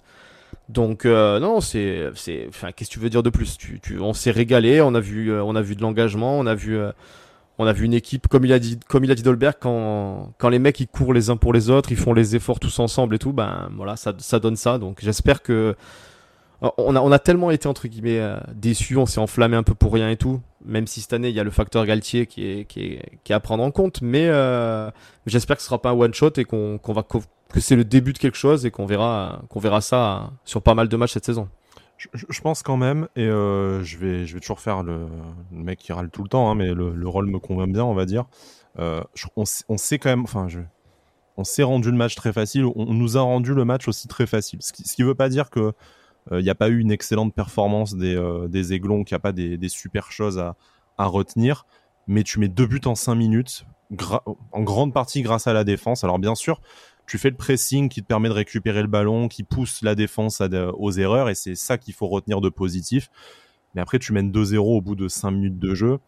[0.67, 3.57] Donc non, c'est c'est enfin qu'est-ce que tu veux dire de plus?
[3.57, 6.55] Tu, tu on s'est régalé, on a vu on a vu de l'engagement, on a
[6.55, 6.77] vu
[7.59, 10.33] on a vu une équipe, comme il a dit, comme il a dit Dolberg, quand,
[10.37, 12.79] quand les mecs ils courent les uns pour les autres, ils font les efforts tous
[12.79, 14.77] ensemble et tout, ben voilà, ça, ça donne ça.
[14.77, 15.75] Donc j'espère que
[16.61, 19.75] on a, on a tellement été entre guillemets euh, déçus, on s'est enflammé un peu
[19.75, 20.41] pour rien et tout.
[20.65, 23.33] Même si cette année il y a le facteur Galtier qui est, qui est, qui
[23.33, 24.89] à prendre en compte, mais euh,
[25.25, 28.13] j'espère que ce sera pas un one shot et qu'on va que c'est le début
[28.13, 31.25] de quelque chose et qu'on verra qu'on verra ça sur pas mal de matchs cette
[31.25, 31.47] saison.
[31.97, 35.07] Je, pense quand même, et euh, je, vais, je vais toujours faire le,
[35.51, 38.05] mec qui râle tout le temps, hein, mais le, rôle me convainc bien, on va
[38.05, 38.25] dire.
[38.77, 39.01] Euh,
[39.35, 40.47] on, on sait quand même, enfin,
[41.37, 44.27] on s'est rendu le match très facile, on, nous a rendu le match aussi très
[44.27, 44.59] facile.
[44.61, 45.73] Ce qui ne veut pas dire que
[46.29, 49.21] il euh, n'y a pas eu une excellente performance des, des Aiglons, qu'il n'y a
[49.21, 50.55] pas des, des, super choses à,
[50.97, 51.65] à retenir,
[52.05, 53.65] mais tu mets deux buts en cinq minutes,
[54.51, 56.03] en grande partie grâce à la défense.
[56.03, 56.61] Alors bien sûr,
[57.07, 60.41] tu fais le pressing qui te permet de récupérer le ballon, qui pousse la défense
[60.77, 63.09] aux erreurs, et c'est ça qu'il faut retenir de positif.
[63.73, 65.99] Mais après, tu mènes 2-0 au bout de 5 minutes de jeu.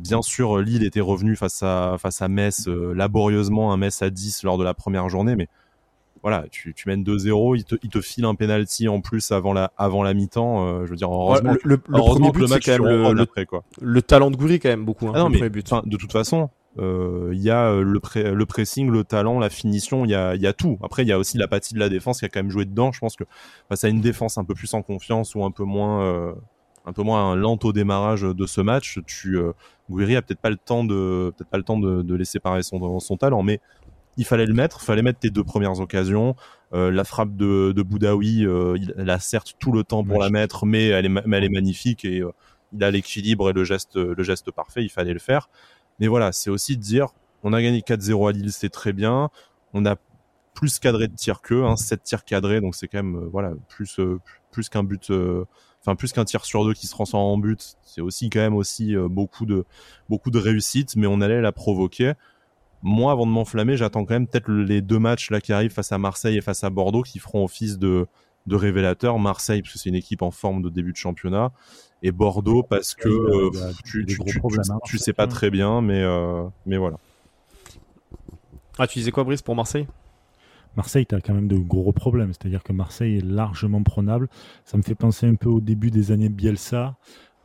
[0.00, 4.08] Bien sûr, Lille était revenu face à, face à Metz euh, laborieusement, un Metz à
[4.08, 5.48] 10 lors de la première journée, mais
[6.22, 9.52] voilà, tu, tu mènes 2-0, il te, il te file un penalty en plus avant
[9.52, 10.66] la, avant la mi-temps.
[10.66, 13.62] Euh, je veux dire, heureusement, le, le, premier but, c'est quand même le, après, quoi.
[13.82, 15.08] le talent de Goury quand même beaucoup.
[15.08, 15.70] Hein, ah non, mais, but.
[15.84, 18.00] de toute façon, il y a euh, le,
[18.34, 20.78] le pressing, le talent, la finition, il y a, y a tout.
[20.82, 22.92] Après, il y a aussi l'apathie de la défense qui a quand même joué dedans.
[22.92, 23.24] Je pense que
[23.68, 26.32] face à une défense un peu plus en confiance ou un peu moins, euh,
[26.84, 29.52] un peu moins lente au démarrage de ce match, tu euh,
[29.90, 32.98] a peut-être pas le temps de, peut-être pas le temps de, de laisser parler son,
[33.00, 33.60] son talent, mais
[34.16, 36.36] il fallait le mettre, il fallait mettre tes deux premières occasions.
[36.72, 40.30] Euh, la frappe de, de Boudaoui, euh, il, a certes tout le temps pour la
[40.30, 42.22] mettre, mais elle est, mais elle est magnifique et
[42.72, 44.82] il a l'équilibre et le geste, le geste parfait.
[44.82, 45.48] Il fallait le faire.
[46.00, 47.08] Mais voilà, c'est aussi de dire,
[47.42, 49.30] on a gagné 4-0 à Lille, c'est très bien.
[49.72, 49.96] On a
[50.54, 53.52] plus cadré de tirs qu'eux, hein, 7 tirs cadrés, donc c'est quand même euh, voilà
[53.68, 54.20] plus euh,
[54.52, 55.44] plus qu'un but, euh,
[55.80, 57.76] enfin plus qu'un tir sur deux qui se transforme en but.
[57.82, 59.64] C'est aussi quand même aussi beaucoup de
[60.08, 62.12] beaucoup de réussite, mais on allait la provoquer.
[62.82, 65.90] Moi, avant de m'enflammer, j'attends quand même peut-être les deux matchs là qui arrivent face
[65.90, 68.06] à Marseille et face à Bordeaux qui feront office de
[68.46, 69.18] de révélateur.
[69.18, 71.50] Marseille, parce que c'est une équipe en forme de début de championnat,
[72.04, 73.50] et Bordeaux parce que euh,
[73.82, 76.98] tu, tu, hein, tu, sais pas très bien, mais, euh, mais voilà.
[78.78, 79.86] Ah, tu disais quoi, Brice, pour Marseille?
[80.76, 82.34] Marseille, tu as quand même de gros problèmes.
[82.34, 84.28] C'est-à-dire que Marseille est largement prenable.
[84.66, 86.96] Ça me fait penser un peu au début des années Bielsa,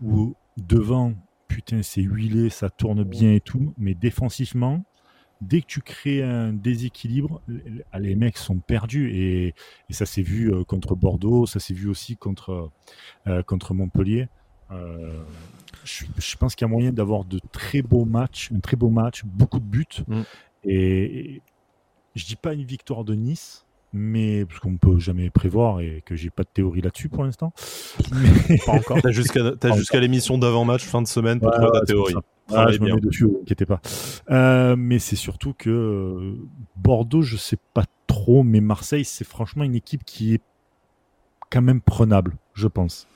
[0.03, 1.13] où devant,
[1.47, 4.83] putain, c'est huilé, ça tourne bien et tout, mais défensivement,
[5.39, 7.41] dès que tu crées un déséquilibre,
[7.97, 9.55] les mecs sont perdus et,
[9.89, 12.71] ça s'est vu euh, contre Bordeaux, ça s'est vu aussi contre,
[13.27, 14.27] euh, contre Montpellier.
[14.71, 15.23] Euh,
[15.83, 19.23] je, pense qu'il y a moyen d'avoir de très beaux matchs, un très beau match,
[19.25, 19.85] beaucoup de buts.
[20.07, 20.21] Mm.
[20.65, 21.41] Et,
[22.15, 26.15] je dis pas une victoire de Nice, mais parce qu'on peut jamais prévoir et que
[26.15, 27.53] j'ai pas de théorie là-dessus pour l'instant.
[28.11, 28.57] Mais...
[28.65, 29.01] Pas encore.
[29.01, 29.41] T'as jusqu'à
[29.75, 32.15] jusqu'à l'émission d'avant-match fin de semaine pour trouver ta théorie.
[32.51, 33.79] Ah, je me mets dessus, inquiétez pas.
[34.31, 36.35] Euh, mais c'est surtout que
[36.77, 40.41] Bordeaux, je sais pas trop, mais Marseille, c'est franchement une équipe qui est
[41.51, 43.07] quand même prenable, je pense.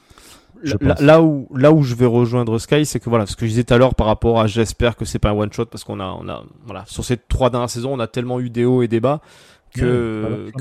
[1.00, 3.64] Là, où, là où je vais rejoindre Sky, c'est que voilà, ce que je disais
[3.64, 6.00] tout à l'heure par rapport à j'espère que c'est pas un one shot parce qu'on
[6.00, 8.82] a, on a, voilà, sur ces trois dernières saisons, on a tellement eu des hauts
[8.82, 9.22] et des bas
[9.76, 10.52] que,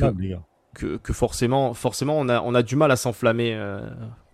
[0.74, 3.54] que, que, forcément, forcément, on a, on a du mal à s'enflammer.
[3.54, 3.80] Euh,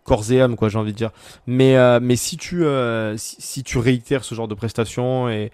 [0.08, 1.10] corps et âme, quoi, j'ai envie de dire.
[1.46, 5.52] Mais, euh, mais si tu, euh, si, tu réitères ce genre de prestations et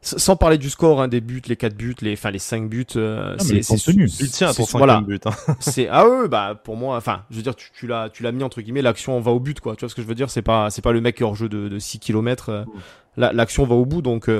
[0.00, 2.86] sans parler du score, hein, des buts, les 4 buts, les, enfin les 5 buts,
[2.96, 5.26] euh, c'est Il tient à ton voilà, but.
[5.26, 5.32] Hein.
[5.60, 8.30] c'est ah ouais, bah pour moi, enfin, je veux dire, tu, tu l'as, tu l'as
[8.30, 9.74] mis entre guillemets, l'action va au but, quoi.
[9.74, 10.30] Tu vois ce que je veux dire?
[10.30, 12.64] C'est pas, c'est pas le mec qui est hors jeu de, de 6 km.
[13.16, 14.30] L'action va au bout, donc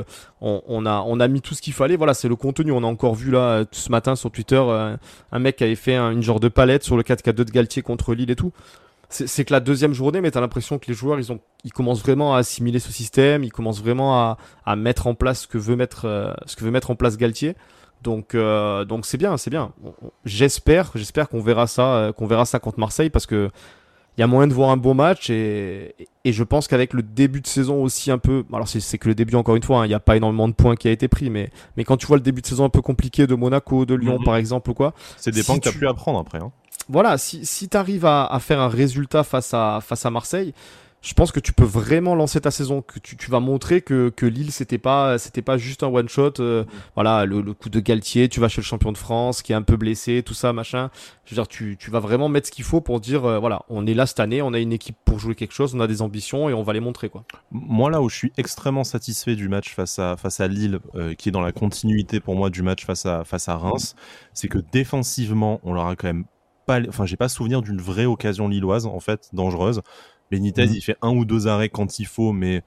[0.41, 1.97] on, on, a, on a mis tout ce qu'il fallait.
[1.97, 2.71] Voilà, c'est le contenu.
[2.71, 4.63] On a encore vu là ce matin sur Twitter
[5.33, 8.15] un mec qui avait fait une genre de palette sur le 4K2 de Galtier contre
[8.15, 8.53] Lille et tout
[9.11, 12.03] c'est que la deuxième journée, mais t'as l'impression que les joueurs, ils ont, ils commencent
[12.03, 15.57] vraiment à assimiler ce système, ils commencent vraiment à, à mettre en place ce que
[15.57, 17.57] veut mettre, euh, ce que veut mettre en place Galtier.
[18.03, 19.73] Donc, euh, donc c'est bien, c'est bien.
[20.25, 23.51] J'espère, j'espère qu'on verra ça, euh, qu'on verra ça contre Marseille parce que
[24.19, 27.05] il y a moyen de voir un beau match et, et je pense qu'avec le
[27.05, 29.87] début de saison aussi un peu, alors c'est que le début encore une fois, hein,
[29.87, 32.07] il n'y a pas énormément de points qui a été pris, mais, mais quand tu
[32.07, 34.25] vois le début de saison un peu compliqué de Monaco, de Lyon mhm.
[34.25, 36.39] par exemple ou quoi, c'est des points que tu as pu apprendre après.
[36.39, 36.51] Hein
[36.89, 40.53] voilà, si, si tu arrives à, à, faire un résultat face à, face à Marseille,
[41.01, 44.27] je pense que tu peux vraiment lancer ta saison, que tu, vas montrer que, que
[44.27, 46.35] Lille c'était pas c'était pas juste un one shot.
[46.41, 46.65] Euh,
[46.97, 49.63] voilà, le, coup de Galtier, tu vas chez le champion de France qui est un
[49.63, 50.91] peu blessé, tout ça machin.
[51.25, 53.63] Je veux dire, tu, tu vas vraiment mettre ce qu'il faut pour dire euh, voilà,
[53.69, 55.87] on est là cette année, on a une équipe pour jouer quelque chose, on a
[55.87, 57.25] des ambitions et on va les montrer quoi.
[57.53, 61.15] Moi là où je suis extrêmement satisfait du match face à face à Lille, euh,
[61.15, 63.95] qui est dans la continuité pour moi du match face à face à Reims,
[64.35, 66.25] c'est que défensivement on leur a quand même
[66.89, 69.83] enfin, j'ai pas souvenir d'une vraie occasion lilloise, en fait, dangereuse.
[70.31, 70.75] Benitez, mhm.
[70.75, 72.63] il fait un ou deux arrêts quand il faut, mais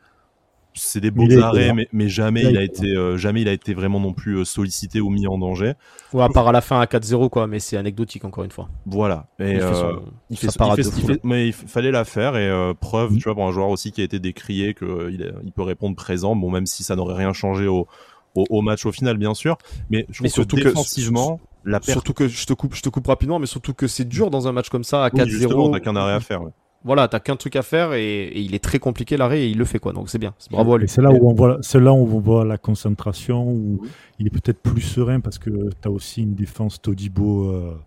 [0.74, 4.00] c'est des beaux arrêts, mais, jamais il, a été, euh, jamais il a été vraiment
[4.00, 5.74] non plus euh, sollicité ou mis en danger.
[6.13, 8.69] Ou à part à la fin à 4-0, quoi, mais c'est anecdotique encore une fois.
[8.86, 9.28] Voilà.
[9.39, 13.17] il, mais il fallait la faire et euh, preuve, mhm.
[13.17, 16.36] tu vois, pour un joueur aussi qui a été décrié qu'il il peut répondre présent,
[16.36, 17.88] bon, même si ça n'aurait rien changé au,
[18.36, 19.58] au, match au final, bien sûr.
[19.89, 21.91] Mais je trouve surtout que défensivement, la perte...
[21.91, 24.47] Surtout que je te coupe, je te coupe rapidement, mais surtout que c'est dur dans
[24.47, 25.71] un match comme ça à 4-0.
[25.71, 26.41] t'as qu'un arrêt à faire.
[26.84, 29.65] Voilà, t'as qu'un truc à faire et, il est très compliqué l'arrêt et il le
[29.65, 29.94] fait quoi.
[29.94, 30.34] Donc c'est bien.
[30.50, 30.88] Bravo à lui.
[30.88, 33.82] C'est là où on voit, c'est là où on voit la concentration où
[34.20, 37.50] il est peut-être plus serein parce que t'as aussi une défense Todibo.
[37.52, 37.78] Euh,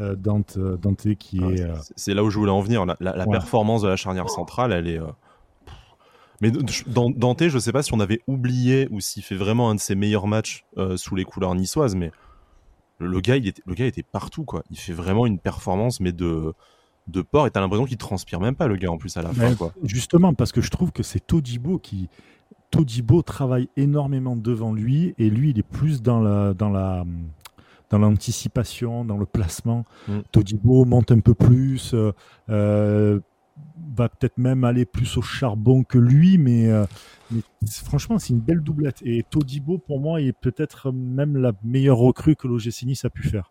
[0.00, 1.66] euh, Dante, euh, Dante qui est.
[1.96, 2.86] C'est là où je voulais en venir.
[2.86, 5.00] La, la, performance de la charnière centrale, elle est
[6.40, 6.50] Mais
[6.86, 9.80] dans Dante, je sais pas si on avait oublié ou s'il fait vraiment un de
[9.80, 12.12] ses meilleurs matchs euh, sous les couleurs niçoises, mais
[12.98, 14.62] le gars, il était, le gars était partout, quoi.
[14.70, 16.54] Il fait vraiment une performance, mais de,
[17.10, 19.32] de port, et t'as l'impression qu'il transpire même pas, le gars, en plus, à la
[19.32, 19.72] fin, quoi.
[19.82, 22.08] Justement, parce que je trouve que c'est Todibo qui.
[22.70, 26.54] Todibo travaille énormément devant lui, et lui, il est plus dans la.
[26.54, 27.04] Dans la
[27.90, 29.84] dans l'anticipation, dans le placement.
[30.06, 30.18] Mm.
[30.30, 32.12] Todibo monte un peu plus, euh,
[32.48, 33.18] euh
[33.96, 36.84] va peut-être même aller plus au charbon que lui, mais, euh,
[37.84, 38.98] franchement, c'est une belle doublette.
[39.02, 43.22] Et Todibo, pour moi, est peut-être même la meilleure recrue que l'OGC Nice a pu
[43.22, 43.50] faire.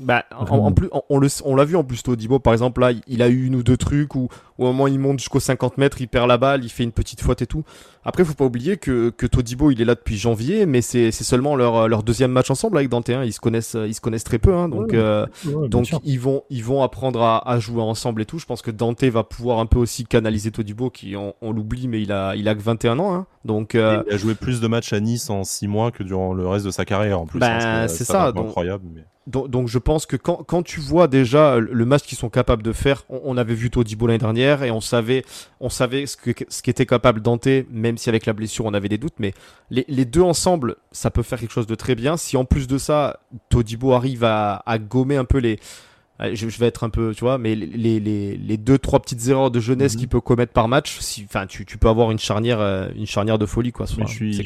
[0.00, 3.28] Bah, en, plus, on, on l'a vu en plus, Todibo, par exemple, là, il a
[3.28, 6.28] eu une ou deux trucs où, au moment il monte jusqu'aux 50 mètres, il perd
[6.28, 7.64] la balle, il fait une petite faute et tout.
[8.04, 11.56] Après, faut pas oublier que, que Todibo, il est là depuis janvier, mais c'est seulement
[11.56, 13.10] leur, leur deuxième match ensemble avec Dante.
[13.10, 13.24] Hein.
[13.24, 15.26] Ils se connaissent, ils se connaissent très peu, hein, donc, euh,
[15.68, 18.38] donc ils vont, ils vont apprendre à, à, jouer ensemble et tout.
[18.38, 21.88] Je pense que Dante va pouvoir un peu aussi canaliser Todibo, qui on, on l'oublie,
[21.88, 23.26] mais il a, il a que 21 ans, hein.
[23.44, 23.74] donc.
[23.74, 24.02] Euh...
[24.06, 26.64] Il a joué plus de matchs à Nice en 6 mois que durant le reste
[26.64, 27.40] de sa carrière en plus.
[27.40, 28.84] Ben, c'est ça, donc, incroyable.
[28.94, 32.62] Mais donc, je pense que quand, quand, tu vois déjà le match qu'ils sont capables
[32.62, 35.24] de faire, on, avait vu Todibo l'année dernière et on savait,
[35.60, 38.88] on savait ce que ce qu'était capable Dante, même si avec la blessure on avait
[38.88, 39.34] des doutes, mais
[39.70, 42.16] les, les, deux ensemble, ça peut faire quelque chose de très bien.
[42.16, 45.58] Si en plus de ça, Todibo arrive à, à gommer un peu les,
[46.20, 49.50] je, vais être un peu, tu vois, mais les, les, les deux trois petites erreurs
[49.50, 50.00] de jeunesse mhm.
[50.00, 53.06] qu'il peut commettre par match, si, enfin, tu, tu peux avoir une charnière, euh, une
[53.06, 53.86] charnière de folie, quoi.
[53.86, 54.42] je, suis, je,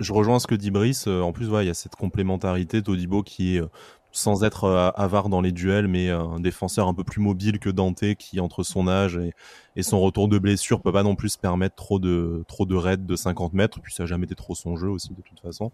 [0.00, 1.06] je, rejoins ce que dit Brice.
[1.06, 3.68] Euh, en plus, ouais, il y a cette complémentarité Todibo qui est euh,
[4.16, 7.68] sans être euh, avare dans les duels, mais un défenseur un peu plus mobile que
[7.68, 9.20] Dante, qui entre son âge
[9.76, 12.96] et, son retour de blessure peut pas non plus se permettre trop de de raids
[12.96, 13.78] de 50 mètres.
[13.82, 15.70] Puis ça n'a jamais été trop son jeu aussi de toute façon.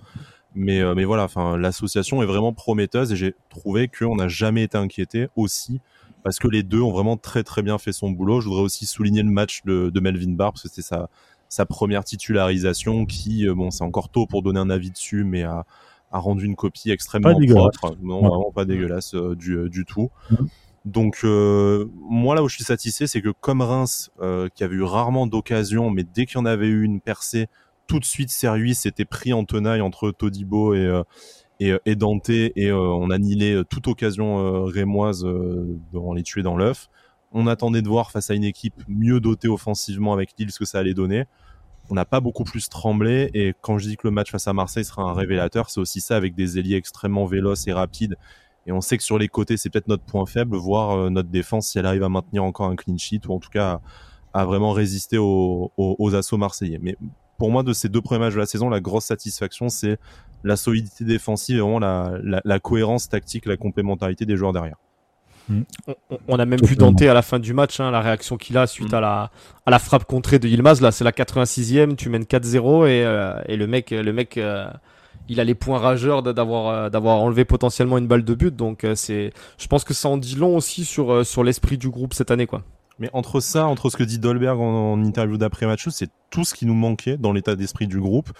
[0.56, 5.28] Mais euh, voilà, l'association est vraiment prometteuse et j'ai trouvé qu'on n'a jamais été inquiété
[5.36, 5.80] aussi
[6.24, 8.40] parce que les deux ont vraiment très très bien fait son boulot.
[8.40, 11.08] Je voudrais aussi souligner le match de, Melvin Barr parce que c'était sa
[11.48, 15.44] sa première titularisation qui euh, bon c'est encore tôt pour donner un avis dessus, mais
[15.44, 15.64] à
[16.12, 20.10] a rendu une copie extrêmement propre, non vraiment pas dégueulasse euh, du, euh, du tout.
[20.84, 24.10] Donc euh, moi là où je suis satisfait, c'est que comme Reims,
[24.54, 27.48] qui avait eu rarement d'occasion, mais dès qu'il y en avait eu une percée,
[27.86, 31.02] tout de suite Serui s'était pris en tenaille entre Todibo et,
[31.60, 35.24] et, et, Dante et on annihilait toute occasion rémoise
[35.92, 36.88] dans les tuer dans l'œuf.
[37.30, 40.64] On attendait de voir face à une équipe mieux dotée offensivement avec Lille ce que
[40.64, 41.26] ça allait donner
[41.90, 43.30] on n'a pas beaucoup plus tremblé.
[43.34, 46.00] Et quand je dis que le match face à Marseille sera un révélateur, c'est aussi
[46.00, 48.16] ça avec des ailiers extrêmement véloces et rapides.
[48.66, 51.28] Et on sait que sur les côtés, c'est peut-être notre point faible, voir euh, notre
[51.28, 53.80] défense si elle arrive à maintenir encore un clean sheet ou en tout cas
[54.32, 55.70] à, vraiment résister aux,
[56.14, 56.78] assauts marseillais.
[56.80, 56.96] Mais
[57.38, 59.98] pour moi, de ces deux premiers matchs de la saison, la grosse satisfaction, c'est
[60.44, 64.76] la solidité défensive et vraiment la cohérence tactique, la complémentarité des joueurs derrière.
[65.48, 65.62] Mm.
[66.28, 68.66] On, a même vu Dante à la fin du match, hein, la réaction qu'il a
[68.66, 68.96] suite mm.
[68.96, 69.30] à, la,
[69.66, 70.80] à la frappe contrée de Yilmaz.
[70.80, 74.66] Là, c'est la 86e, tu mènes 4-0 et, euh, et, le mec, le mec euh,
[75.28, 78.54] il a les points rageurs d'avoir euh, d'avoir enlevé potentiellement une balle de but.
[78.54, 82.14] Donc, c'est, je pense que ça en dit long aussi sur, sur l'esprit du groupe
[82.14, 82.46] cette année.
[82.46, 82.62] quoi.
[82.98, 86.54] Mais entre ça, entre ce que dit Dolberg en, en interview d'après-match, c'est tout ce
[86.54, 88.30] qui nous manquait dans l'état d'esprit du groupe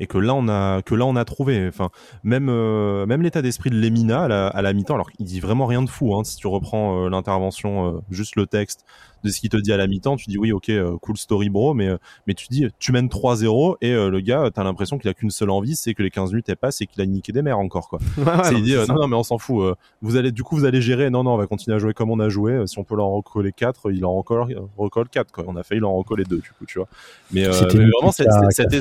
[0.00, 1.68] et que là on a que là on a trouvé.
[1.68, 1.90] Enfin,
[2.24, 4.94] même euh, même l'état d'esprit de Lemina à la, mi-temps.
[4.94, 6.16] Alors il dit vraiment rien de fou.
[6.16, 8.84] Hein, si tu reprends euh, l'intervention, euh, juste le texte
[9.22, 11.74] de ce qu'il te dit à la mi-temps, tu dis oui, ok, cool story bro,
[11.74, 11.90] mais
[12.26, 15.50] mais tu dis tu mènes 3-0 et le gars, t'as l'impression qu'il a qu'une seule
[15.50, 17.98] envie, c'est que les 15 minutes passent et qu'il a niqué des mers encore quoi.
[18.44, 19.76] c'est dit non non mais on s'en fout.
[20.00, 21.10] vous allez du coup vous allez gérer.
[21.10, 22.66] Non non, on va continuer à jouer comme on a joué.
[22.66, 25.44] Si on peut leur recoller 4 il en recolle recolle 4 quoi.
[25.46, 26.88] On a failli leur recoller 2 du coup tu vois.
[27.30, 28.80] Mais, mais vraiment c'était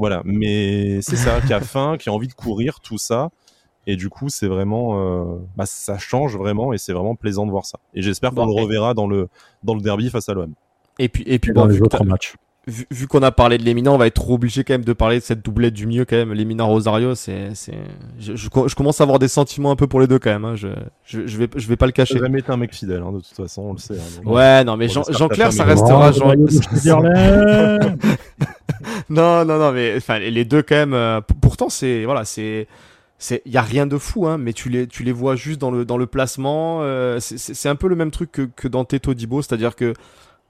[0.00, 3.28] voilà, mais c'est ça, qui a faim, qui a envie de courir, tout ça.
[3.86, 7.50] Et du coup, c'est vraiment, euh, bah, ça change vraiment, et c'est vraiment plaisant de
[7.50, 7.78] voir ça.
[7.92, 9.28] Et j'espère qu'on le reverra dans le
[9.62, 10.54] dans le derby face à l'OM.
[10.98, 12.34] Et puis, et puis, dans les autres matchs
[12.70, 15.24] vu, qu'on a parlé de Lémina, on va être obligé quand même de parler de
[15.24, 16.32] cette doublette du mieux quand même.
[16.32, 17.78] Lémina Rosario, c'est, c'est,
[18.18, 20.44] je, je, commence à avoir des sentiments un peu pour les deux quand même.
[20.44, 20.56] Hein.
[20.56, 20.68] Je,
[21.04, 22.18] je, je, vais, je vais pas le cacher.
[22.18, 23.94] jamais été un mec fidèle, hein, de toute façon, on le sait.
[23.94, 26.34] Hein, ouais, non, mais Jean, Jean-Claire, ça restera Jean.
[29.10, 30.94] non, non, non, mais enfin, les deux quand même.
[30.94, 32.66] Euh, pourtant, c'est, voilà, c'est
[33.20, 35.60] c'est il y a rien de fou hein mais tu les tu les vois juste
[35.60, 38.84] dans le dans le placement euh, c'est un peu le même truc que que dans
[38.86, 39.92] Teto Dibo c'est-à-dire que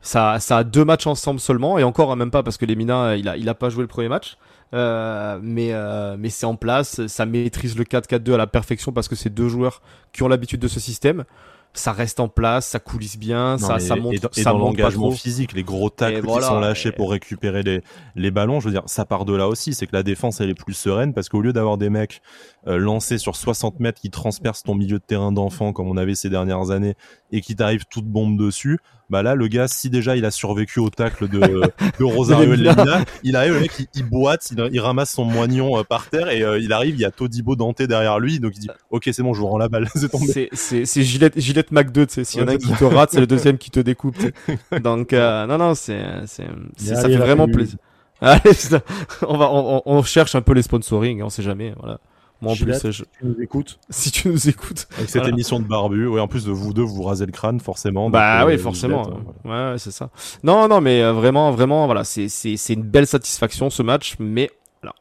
[0.00, 3.28] ça, ça a deux matchs ensemble seulement, et encore même pas parce que Lemina, il
[3.28, 4.36] a, il a pas joué le premier match.
[4.72, 9.08] Euh, mais euh, mais c'est en place, ça maîtrise le 4-4-2 à la perfection parce
[9.08, 9.82] que c'est deux joueurs
[10.12, 11.24] qui ont l'habitude de ce système.
[11.72, 14.14] Ça reste en place, ça coulisse bien, ça, ça monte.
[14.14, 17.82] Et dans, l'engagement physique, les gros tacles qui sont lâchés pour récupérer les,
[18.16, 19.72] les ballons, je veux dire, ça part de là aussi.
[19.72, 22.22] C'est que la défense, elle est plus sereine parce qu'au lieu d'avoir des mecs
[22.66, 26.16] euh, lancés sur 60 mètres qui transpercent ton milieu de terrain d'enfant comme on avait
[26.16, 26.96] ces dernières années
[27.30, 30.78] et qui t'arrivent toute bombe dessus, Bah là, le gars, si déjà il a survécu
[30.78, 31.40] au tacle de,
[31.98, 36.08] de Rosario Lemina, il arrive, le mec, il, boite, il, ramasse son moignon euh, par
[36.08, 38.68] terre et euh, il arrive, il y a Todibo Dante derrière lui, donc il dit
[38.90, 40.48] Ok, c'est bon, je vous rends la balle, c'est tombé.
[40.52, 43.10] C'est Gillette, Gillette Mac 2, tu sais, s'il y en a un qui te rate,
[43.10, 44.16] c'est le deuxième qui te découpe.
[44.80, 47.78] Donc, euh, non, non, c'est, ça fait vraiment plaisir.
[48.20, 48.52] Allez,
[49.26, 51.98] on, va, on, on, cherche un peu les sponsoring, on sait jamais, voilà.
[52.40, 53.78] Moi, en plus, si tu nous écoutes.
[53.90, 54.88] Si tu nous écoutes.
[54.96, 57.60] Avec cette émission de barbu, oui, en plus de vous deux, vous rasez le crâne,
[57.60, 58.08] forcément.
[58.08, 59.02] Bah oui, euh, forcément.
[59.44, 60.10] ouais, c'est ça.
[60.42, 64.16] Non, non, mais euh, vraiment, vraiment, voilà, c'est, c'est, c'est une belle satisfaction ce match,
[64.18, 64.50] mais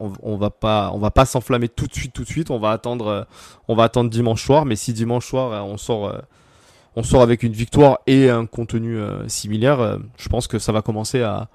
[0.00, 2.50] on, on, va pas, on va pas s'enflammer tout de suite, tout de suite.
[2.50, 3.22] On va attendre, euh,
[3.68, 6.14] on va attendre dimanche soir, mais si dimanche soir on sort,
[6.94, 8.98] on sort avec une victoire et un contenu
[9.28, 11.48] similaire, je pense que ça va commencer à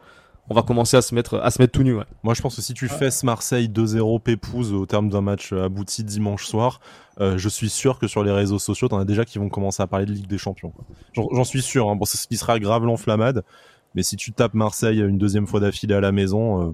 [0.49, 1.95] on va commencer à se mettre à se mettre tout nu.
[1.95, 2.03] Ouais.
[2.23, 5.53] Moi, je pense que si tu fais ce Marseille 2-0 pépouze au terme d'un match
[5.53, 6.79] abouti dimanche soir,
[7.19, 9.81] euh, je suis sûr que sur les réseaux sociaux, t'en as déjà qui vont commencer
[9.81, 10.73] à parler de Ligue des Champions.
[11.13, 11.89] J'en suis sûr.
[11.89, 11.95] Hein.
[11.95, 13.43] Bon, c'est ce qui sera grave l'enflammade.
[13.95, 16.73] Mais si tu tapes Marseille une deuxième fois d'affilée à la maison, euh,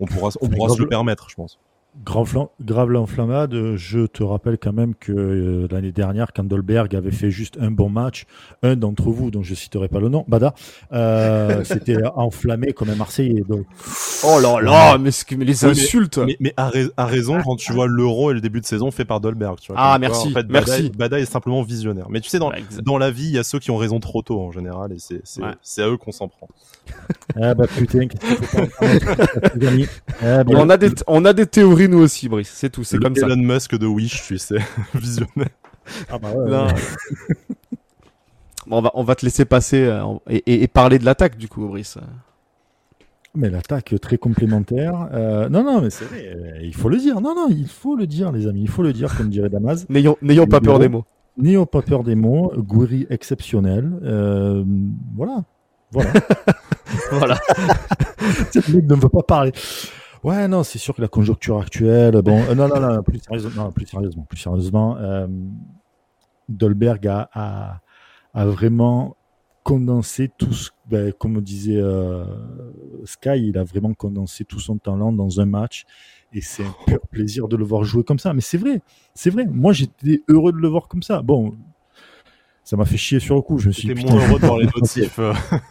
[0.00, 1.58] on pourra, on pourra se le permettre, je pense.
[2.04, 2.48] Grave
[2.88, 7.70] l'enflammade, je te rappelle quand même que euh, l'année dernière, Kandelberg avait fait juste un
[7.70, 8.24] bon match.
[8.62, 10.54] Un d'entre vous, dont je citerai pas le nom, Bada,
[10.92, 13.42] euh, s'était enflammé comme un Marseillais.
[13.48, 13.66] Donc...
[14.24, 18.34] Oh là là, mais, les insultes Mais, mais, a, raison quand tu vois l'Euro et
[18.34, 19.58] le début de saison fait par Dolberg.
[19.60, 20.90] Tu vois, ah merci, en fait, merci.
[20.96, 22.06] Bada, est simplement visionnaire.
[22.08, 24.22] Mais tu sais, dans, dans la vie, il y a ceux qui ont raison trop
[24.22, 26.48] tôt en général, et c'est à eux qu'on s'en prend.
[27.40, 28.06] ah bah putain,
[30.22, 32.50] ah, on, a des, on a des théories nous aussi, Brice.
[32.54, 33.26] C'est tout, c'est comme ça.
[33.26, 34.58] Elon Musk de Wish, tu sais,
[34.94, 35.48] visionnaire.
[36.08, 36.74] Ah bah ouais.
[38.70, 41.98] on va, on va te laisser passer euh, et, parler de l'attaque du coup, Brice.
[43.34, 45.08] Mais l'attaque très complémentaire.
[45.12, 47.20] Euh, non, non, mais c'est vrai, euh, il faut le dire.
[47.20, 48.62] Non, non, il faut le dire, les amis.
[48.62, 49.86] Il faut le dire, comme dirait Damas.
[49.88, 51.04] N'ayons, n'ayons pas peur des mots.
[51.36, 52.52] N'ayons pas peur des mots.
[52.56, 53.90] Gouiri exceptionnel.
[55.14, 55.44] voilà.
[55.92, 56.12] Voilà.
[57.10, 57.38] voilà.
[58.54, 59.52] le mec ne veut pas parler.
[60.22, 62.20] Ouais, non, c'est sûr que la conjoncture actuelle.
[62.22, 65.26] Bon, euh, non, non, non, plus sérieusement, plus sérieusement, plus sérieusement euh,
[66.48, 67.80] Dolberg a, a,
[68.34, 69.16] a, vraiment
[69.62, 72.24] condensé tout ce, ben, comme disait euh,
[73.04, 75.84] Sky, il a vraiment condensé tout son talent dans un match.
[76.32, 78.34] Et c'est un pur plaisir de le voir jouer comme ça.
[78.34, 78.82] Mais c'est vrai,
[79.14, 79.46] c'est vrai.
[79.46, 81.22] Moi, j'étais heureux de le voir comme ça.
[81.22, 81.54] Bon,
[82.64, 83.58] ça m'a fait chier sur le coup.
[83.58, 85.18] Je me suis dit, moins heureux de voir les notifs.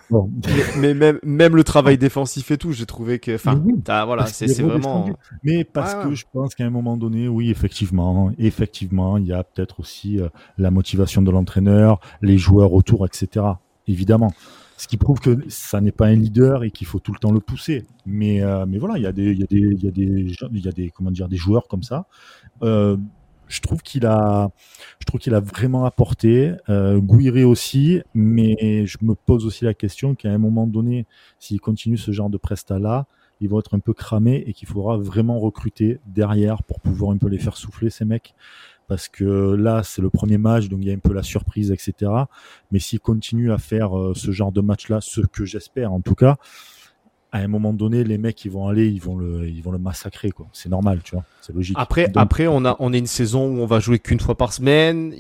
[0.78, 3.62] mais, même, même le travail défensif et tout, j'ai trouvé que, enfin,
[4.06, 5.10] voilà, c'est vraiment.
[5.44, 9.44] Mais parce que je pense qu'à un moment donné, oui, effectivement, effectivement, il y a
[9.44, 13.46] peut-être aussi euh, la motivation de l'entraîneur, les joueurs autour, etc.
[13.88, 14.32] Évidemment.
[14.78, 17.34] Ce qui prouve que ça n'est pas un leader et qu'il faut tout le temps
[17.34, 17.86] le pousser.
[18.06, 19.92] Mais, euh, mais voilà, il y a des, il y a des, il y a
[19.92, 22.06] des, il y a des, comment dire, des joueurs comme ça.
[22.64, 22.96] Euh,
[23.50, 24.52] je trouve qu'il a,
[25.00, 26.54] je trouve qu'il a vraiment apporté.
[26.70, 31.06] Euh, Gouiré aussi, mais je me pose aussi la question qu'à un moment donné,
[31.40, 33.08] s'il continue ce genre de presta là,
[33.42, 37.18] ils vont être un peu cramés et qu'il faudra vraiment recruter derrière pour pouvoir un
[37.18, 38.36] peu les faire souffler ces mecs.
[38.88, 41.72] Parce que là, c'est le premier match, donc il y a un peu la surprise,
[41.72, 42.12] etc.
[42.72, 46.16] Mais s'ils continuent à faire euh, ce genre de match-là, ce que j'espère en tout
[46.16, 46.38] cas,
[47.32, 49.78] à un moment donné, les mecs, ils vont aller, ils vont le, ils vont le
[49.78, 50.48] massacrer, quoi.
[50.52, 51.24] C'est normal, tu vois.
[51.42, 51.76] C'est logique.
[51.80, 54.52] Après, après, on a, on est une saison où on va jouer qu'une fois par
[54.52, 55.14] semaine.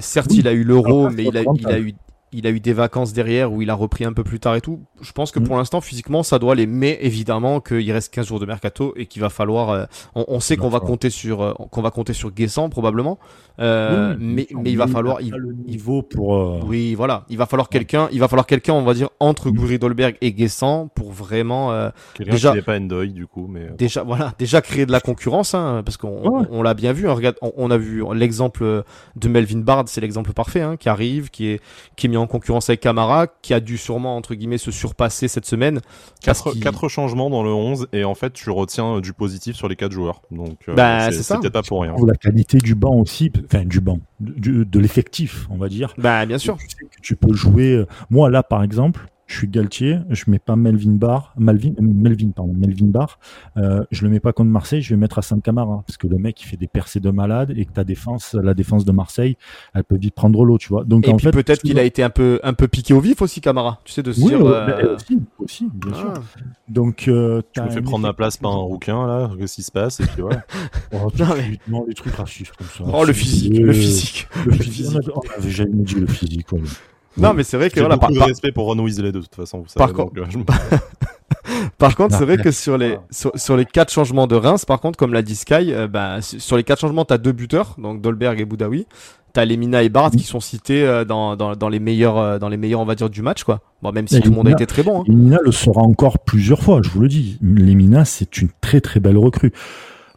[0.00, 1.94] certes, il a eu l'euro, mais il a, il a eu,
[2.32, 4.60] il a eu des vacances derrière où il a repris un peu plus tard et
[4.60, 4.80] tout.
[5.00, 5.58] Je pense que pour mm.
[5.58, 6.66] l'instant, physiquement, ça doit aller.
[6.66, 9.70] Mais évidemment qu'il reste 15 jours de mercato et qu'il va falloir.
[9.70, 13.18] Euh, on, sait qu'on va compter sur euh, qu'on va compter sur Guessant probablement.
[13.60, 15.20] Euh, mais mais il va falloir.
[15.20, 16.64] Il, le niveau pour.
[16.64, 17.24] Oui, voilà.
[17.28, 18.08] Il va falloir quelqu'un.
[18.12, 19.54] Il va falloir quelqu'un, on va dire, entre mm.
[19.54, 21.90] Goury Dolberg et Guessant pour vraiment.
[22.18, 22.52] déjà.
[22.52, 23.68] Qui pas Endoy du coup, mais.
[23.76, 24.32] Déjà, voilà.
[24.38, 27.08] Déjà créer de la concurrence, hein, parce qu'on on, l'a bien vu.
[27.08, 28.84] Hein, regarde, on, a vu l'exemple
[29.16, 31.60] de Melvin Bard, c'est l'exemple parfait, hein, qui arrive, qui est
[31.96, 35.28] qui est mis en concurrence avec Camara, qui a dû sûrement, entre guillemets, se surpasser
[35.28, 35.80] cette semaine.
[36.22, 39.76] Quatre, quatre changements dans le 11, et en fait, tu retiens du positif sur les
[39.76, 40.22] quatre joueurs.
[40.30, 41.38] Donc, euh, bah, c'est ça.
[41.38, 41.94] pas pour rien.
[42.06, 45.94] La qualité du banc aussi, enfin, du banc, de l'effectif, on va dire.
[45.98, 46.56] Bah, bien sûr.
[46.58, 47.72] Tu, tu peux jouer.
[47.72, 52.30] Euh, moi, là, par exemple, je suis Galtier, je mets pas Melvin Bar, Melvin, Melvin,
[52.30, 53.18] pardon, Melvin Bar,
[53.56, 56.06] euh, je le mets pas contre Marseille, je vais mettre à Saint Camara parce que
[56.06, 58.92] le mec il fait des percées de malade et que ta défense, la défense de
[58.92, 59.36] Marseille,
[59.74, 60.84] elle peut vite prendre l'eau, tu vois.
[60.84, 63.00] Donc et en puis fait, peut-être qu'il a été un peu un peu piqué au
[63.00, 64.44] vif aussi Camara, tu sais de se oui, dire.
[64.44, 64.96] Euh...
[64.96, 66.12] aussi, aussi, bien sûr.
[66.14, 66.40] Ah.
[66.68, 69.72] Donc euh, tu me fais prendre ma place par un rouquin là, qu'est-ce qui se
[69.72, 70.44] passe et puis voilà.
[70.92, 71.58] oh, non, mais...
[71.68, 72.84] non, les trucs racistes comme ça.
[72.86, 74.98] Oh le physique, le physique, le physique.
[75.14, 76.52] On avait jamais dit le physique.
[76.52, 76.60] Ouais.
[77.16, 79.34] Non, mais c'est vrai que voilà, beaucoup par, de respect pour Ron Weasley de toute
[79.34, 79.58] façon.
[79.58, 80.76] Vous par, contre, euh,
[81.78, 84.98] par contre, c'est vrai que sur les sur, les quatre changements de Reims, par contre,
[84.98, 88.40] comme l'a dit Sky, euh, bah, sur les quatre changements, t'as deux buteurs, donc Dolberg
[88.40, 88.86] et Boudaoui.
[89.32, 92.56] t'as Lemina et Bard qui sont cités euh, dans, dans, dans les meilleurs, dans les
[92.56, 93.60] meilleurs, on va dire, du match, quoi.
[93.82, 95.00] Bon, même si tout le monde a été très bon.
[95.00, 95.04] Hein.
[95.08, 97.38] Lemina le sera encore plusieurs fois, je vous le dis.
[97.42, 99.52] Lemina, c'est une très très belle recrue.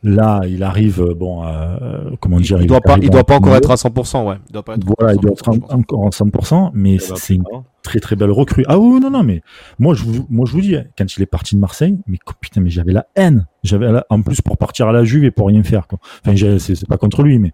[0.04, 3.72] Là, il arrive, bon, euh, comment dire, il, doit pas, il doit pas encore être
[3.72, 4.36] à 100%, ouais.
[4.48, 7.44] Il doit pas être voilà, il doit être encore à 100%, mais c'est une
[7.82, 8.66] très très belle recrue.
[8.68, 9.42] Ah oui, non, non, mais
[9.80, 12.62] moi je vous, moi je vous dis, quand il est parti de Marseille, mais putain,
[12.62, 13.48] mais j'avais la haine.
[13.64, 16.00] J'avais en plus pour partir à la Juve et pour rien faire, quoi.
[16.26, 17.54] Enfin, c'est pas contre lui, mais,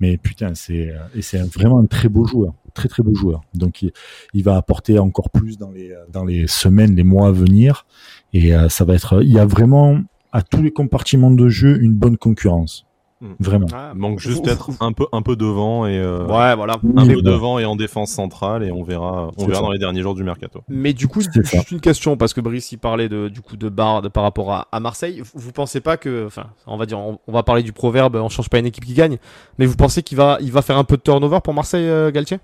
[0.00, 3.40] mais putain, c'est, et c'est vraiment un très beau joueur, très très beau joueur.
[3.54, 3.92] Donc il,
[4.34, 7.86] il, va apporter encore plus dans les, dans les semaines, les mois à venir,
[8.32, 9.98] et euh, ça va être, il y a vraiment
[10.32, 12.84] à tous les compartiments de jeu une bonne concurrence.
[13.20, 13.32] Hmm.
[13.40, 13.66] Vraiment.
[13.74, 17.20] Ah, manque juste d'être un peu un peu devant et euh, ouais voilà un peu
[17.20, 20.22] devant et en défense centrale et on verra on verra dans les derniers jours du
[20.22, 20.62] mercato.
[20.68, 23.68] Mais du coup juste une question parce que Brice il parlait de du coup de
[23.68, 25.20] Bard par rapport à, à, Marseille.
[25.34, 28.48] Vous pensez pas que enfin on va dire on, va parler du proverbe on change
[28.48, 29.18] pas une équipe qui gagne
[29.58, 32.12] mais vous pensez qu'il va il va faire un peu de turnover pour Marseille euh,
[32.12, 32.38] Galtier?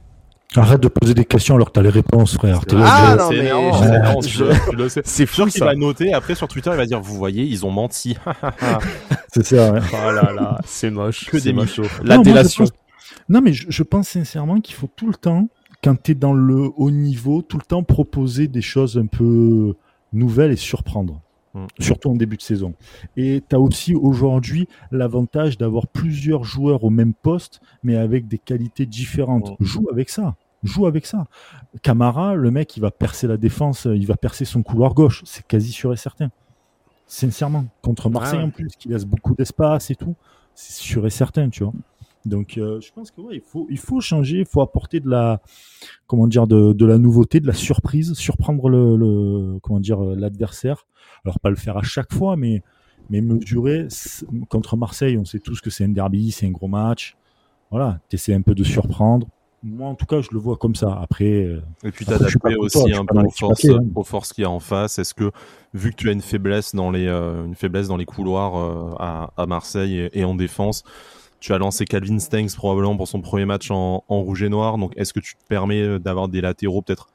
[0.56, 2.60] Arrête de poser des questions alors que t'as les réponses, frère.
[2.76, 3.50] Ah non, mais
[5.04, 6.12] c'est sûr qu'il va noter.
[6.12, 8.16] Après, sur Twitter, il va dire Vous voyez, ils ont menti.
[9.32, 9.80] c'est ça, ouais.
[9.92, 11.26] Oh là là, c'est moche.
[11.26, 11.80] Que des moches.
[12.02, 12.66] La délation.
[13.28, 15.48] Non, mais je, pense sincèrement qu'il faut tout le temps,
[15.82, 19.74] quand t'es dans le haut niveau, tout le temps proposer des choses un peu
[20.12, 21.20] nouvelles et surprendre.
[21.54, 21.66] Mm.
[21.78, 22.74] surtout en début de saison.
[23.16, 28.38] Et tu as aussi aujourd'hui l'avantage d'avoir plusieurs joueurs au même poste, mais avec des
[28.38, 29.58] qualités différentes.
[29.60, 29.64] Mm.
[29.64, 30.34] Joue avec ça.
[30.64, 31.26] Joue avec ça.
[31.82, 35.22] Camara, le mec, il va percer la défense, il va percer son couloir gauche.
[35.24, 36.30] C'est quasi sûr et certain.
[37.06, 37.66] Sincèrement.
[37.82, 40.16] Contre Marseille en plus, qui laisse beaucoup d'espace et tout.
[40.54, 41.74] C'est sûr et certain, tu vois.
[42.24, 45.10] Donc, euh, je pense que ouais, il faut, il faut changer, il faut apporter de
[45.10, 45.42] la,
[46.06, 50.86] comment dire, de, de la nouveauté, de la surprise, surprendre le, le comment dire, l'adversaire.
[51.24, 52.62] Alors pas le faire à chaque fois, mais
[53.10, 53.88] mais mesurer
[54.48, 57.16] contre Marseille, on sait tous que c'est un derby, c'est un gros match.
[57.70, 59.26] Voilà, t'essaies un peu de surprendre.
[59.66, 60.98] Moi, en tout cas, je le vois comme ça.
[61.00, 63.78] Après, euh, et puis t'adapter aussi un peu aux forces, hein.
[63.94, 64.98] aux forces qu'il y a en face.
[64.98, 65.30] Est-ce que,
[65.72, 68.94] vu que tu as une faiblesse dans les, euh, une faiblesse dans les couloirs euh,
[68.98, 70.84] à, à, Marseille et, en défense,
[71.40, 74.76] tu as lancé Calvin Stengs probablement pour son premier match en, en rouge et noir.
[74.76, 77.08] Donc, est-ce que tu te permets d'avoir des latéraux peut-être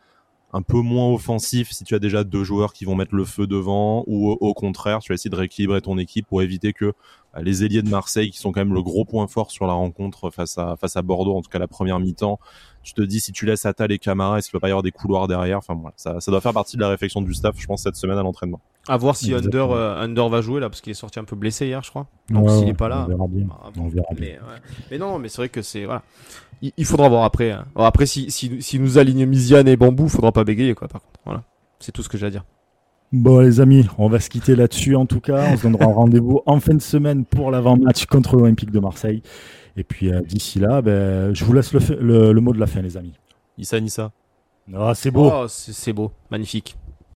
[0.51, 3.45] un peu moins offensif si tu as déjà deux joueurs qui vont mettre le feu
[3.45, 6.93] devant ou au contraire tu vas essayer de rééquilibrer ton équipe pour éviter que
[7.33, 9.73] bah, les ailiers de Marseille qui sont quand même le gros point fort sur la
[9.73, 12.39] rencontre face à face à Bordeaux en tout cas la première mi-temps
[12.81, 14.83] tu te dis si tu laisses Atal et Camara est-ce qu'il va pas y avoir
[14.83, 15.59] des couloirs derrière?
[15.59, 17.95] Enfin voilà ça, ça doit faire partie de la réflexion du staff je pense cette
[17.95, 18.59] semaine à l'entraînement.
[18.87, 21.35] À voir si Under, euh, Under va jouer là parce qu'il est sorti un peu
[21.35, 22.07] blessé hier je crois.
[22.29, 24.39] Donc s'il est pas là on verra bien, bah, on verra mais, ouais.
[24.89, 26.01] mais non mais c'est vrai que c'est voilà
[26.61, 27.51] il, faudra voir après.
[27.51, 27.65] Hein.
[27.75, 31.19] après, si, si, si nous aligne Miziane et Bambou, faudra pas bégayer, quoi, par contre.
[31.25, 31.43] Voilà.
[31.79, 32.45] C'est tout ce que j'ai à dire.
[33.11, 35.51] Bon, les amis, on va se quitter là-dessus, en tout cas.
[35.51, 39.23] On se donnera rendez-vous en fin de semaine pour l'avant-match contre l'Olympique de Marseille.
[39.77, 42.81] Et puis, euh, d'ici là, ben, je vous laisse le, le, mot de la fin,
[42.81, 43.13] les amis.
[43.57, 44.11] Issa Nissa.
[44.75, 45.31] Ah, c'est beau.
[45.33, 46.11] Oh, c'est beau.
[46.29, 46.75] Magnifique.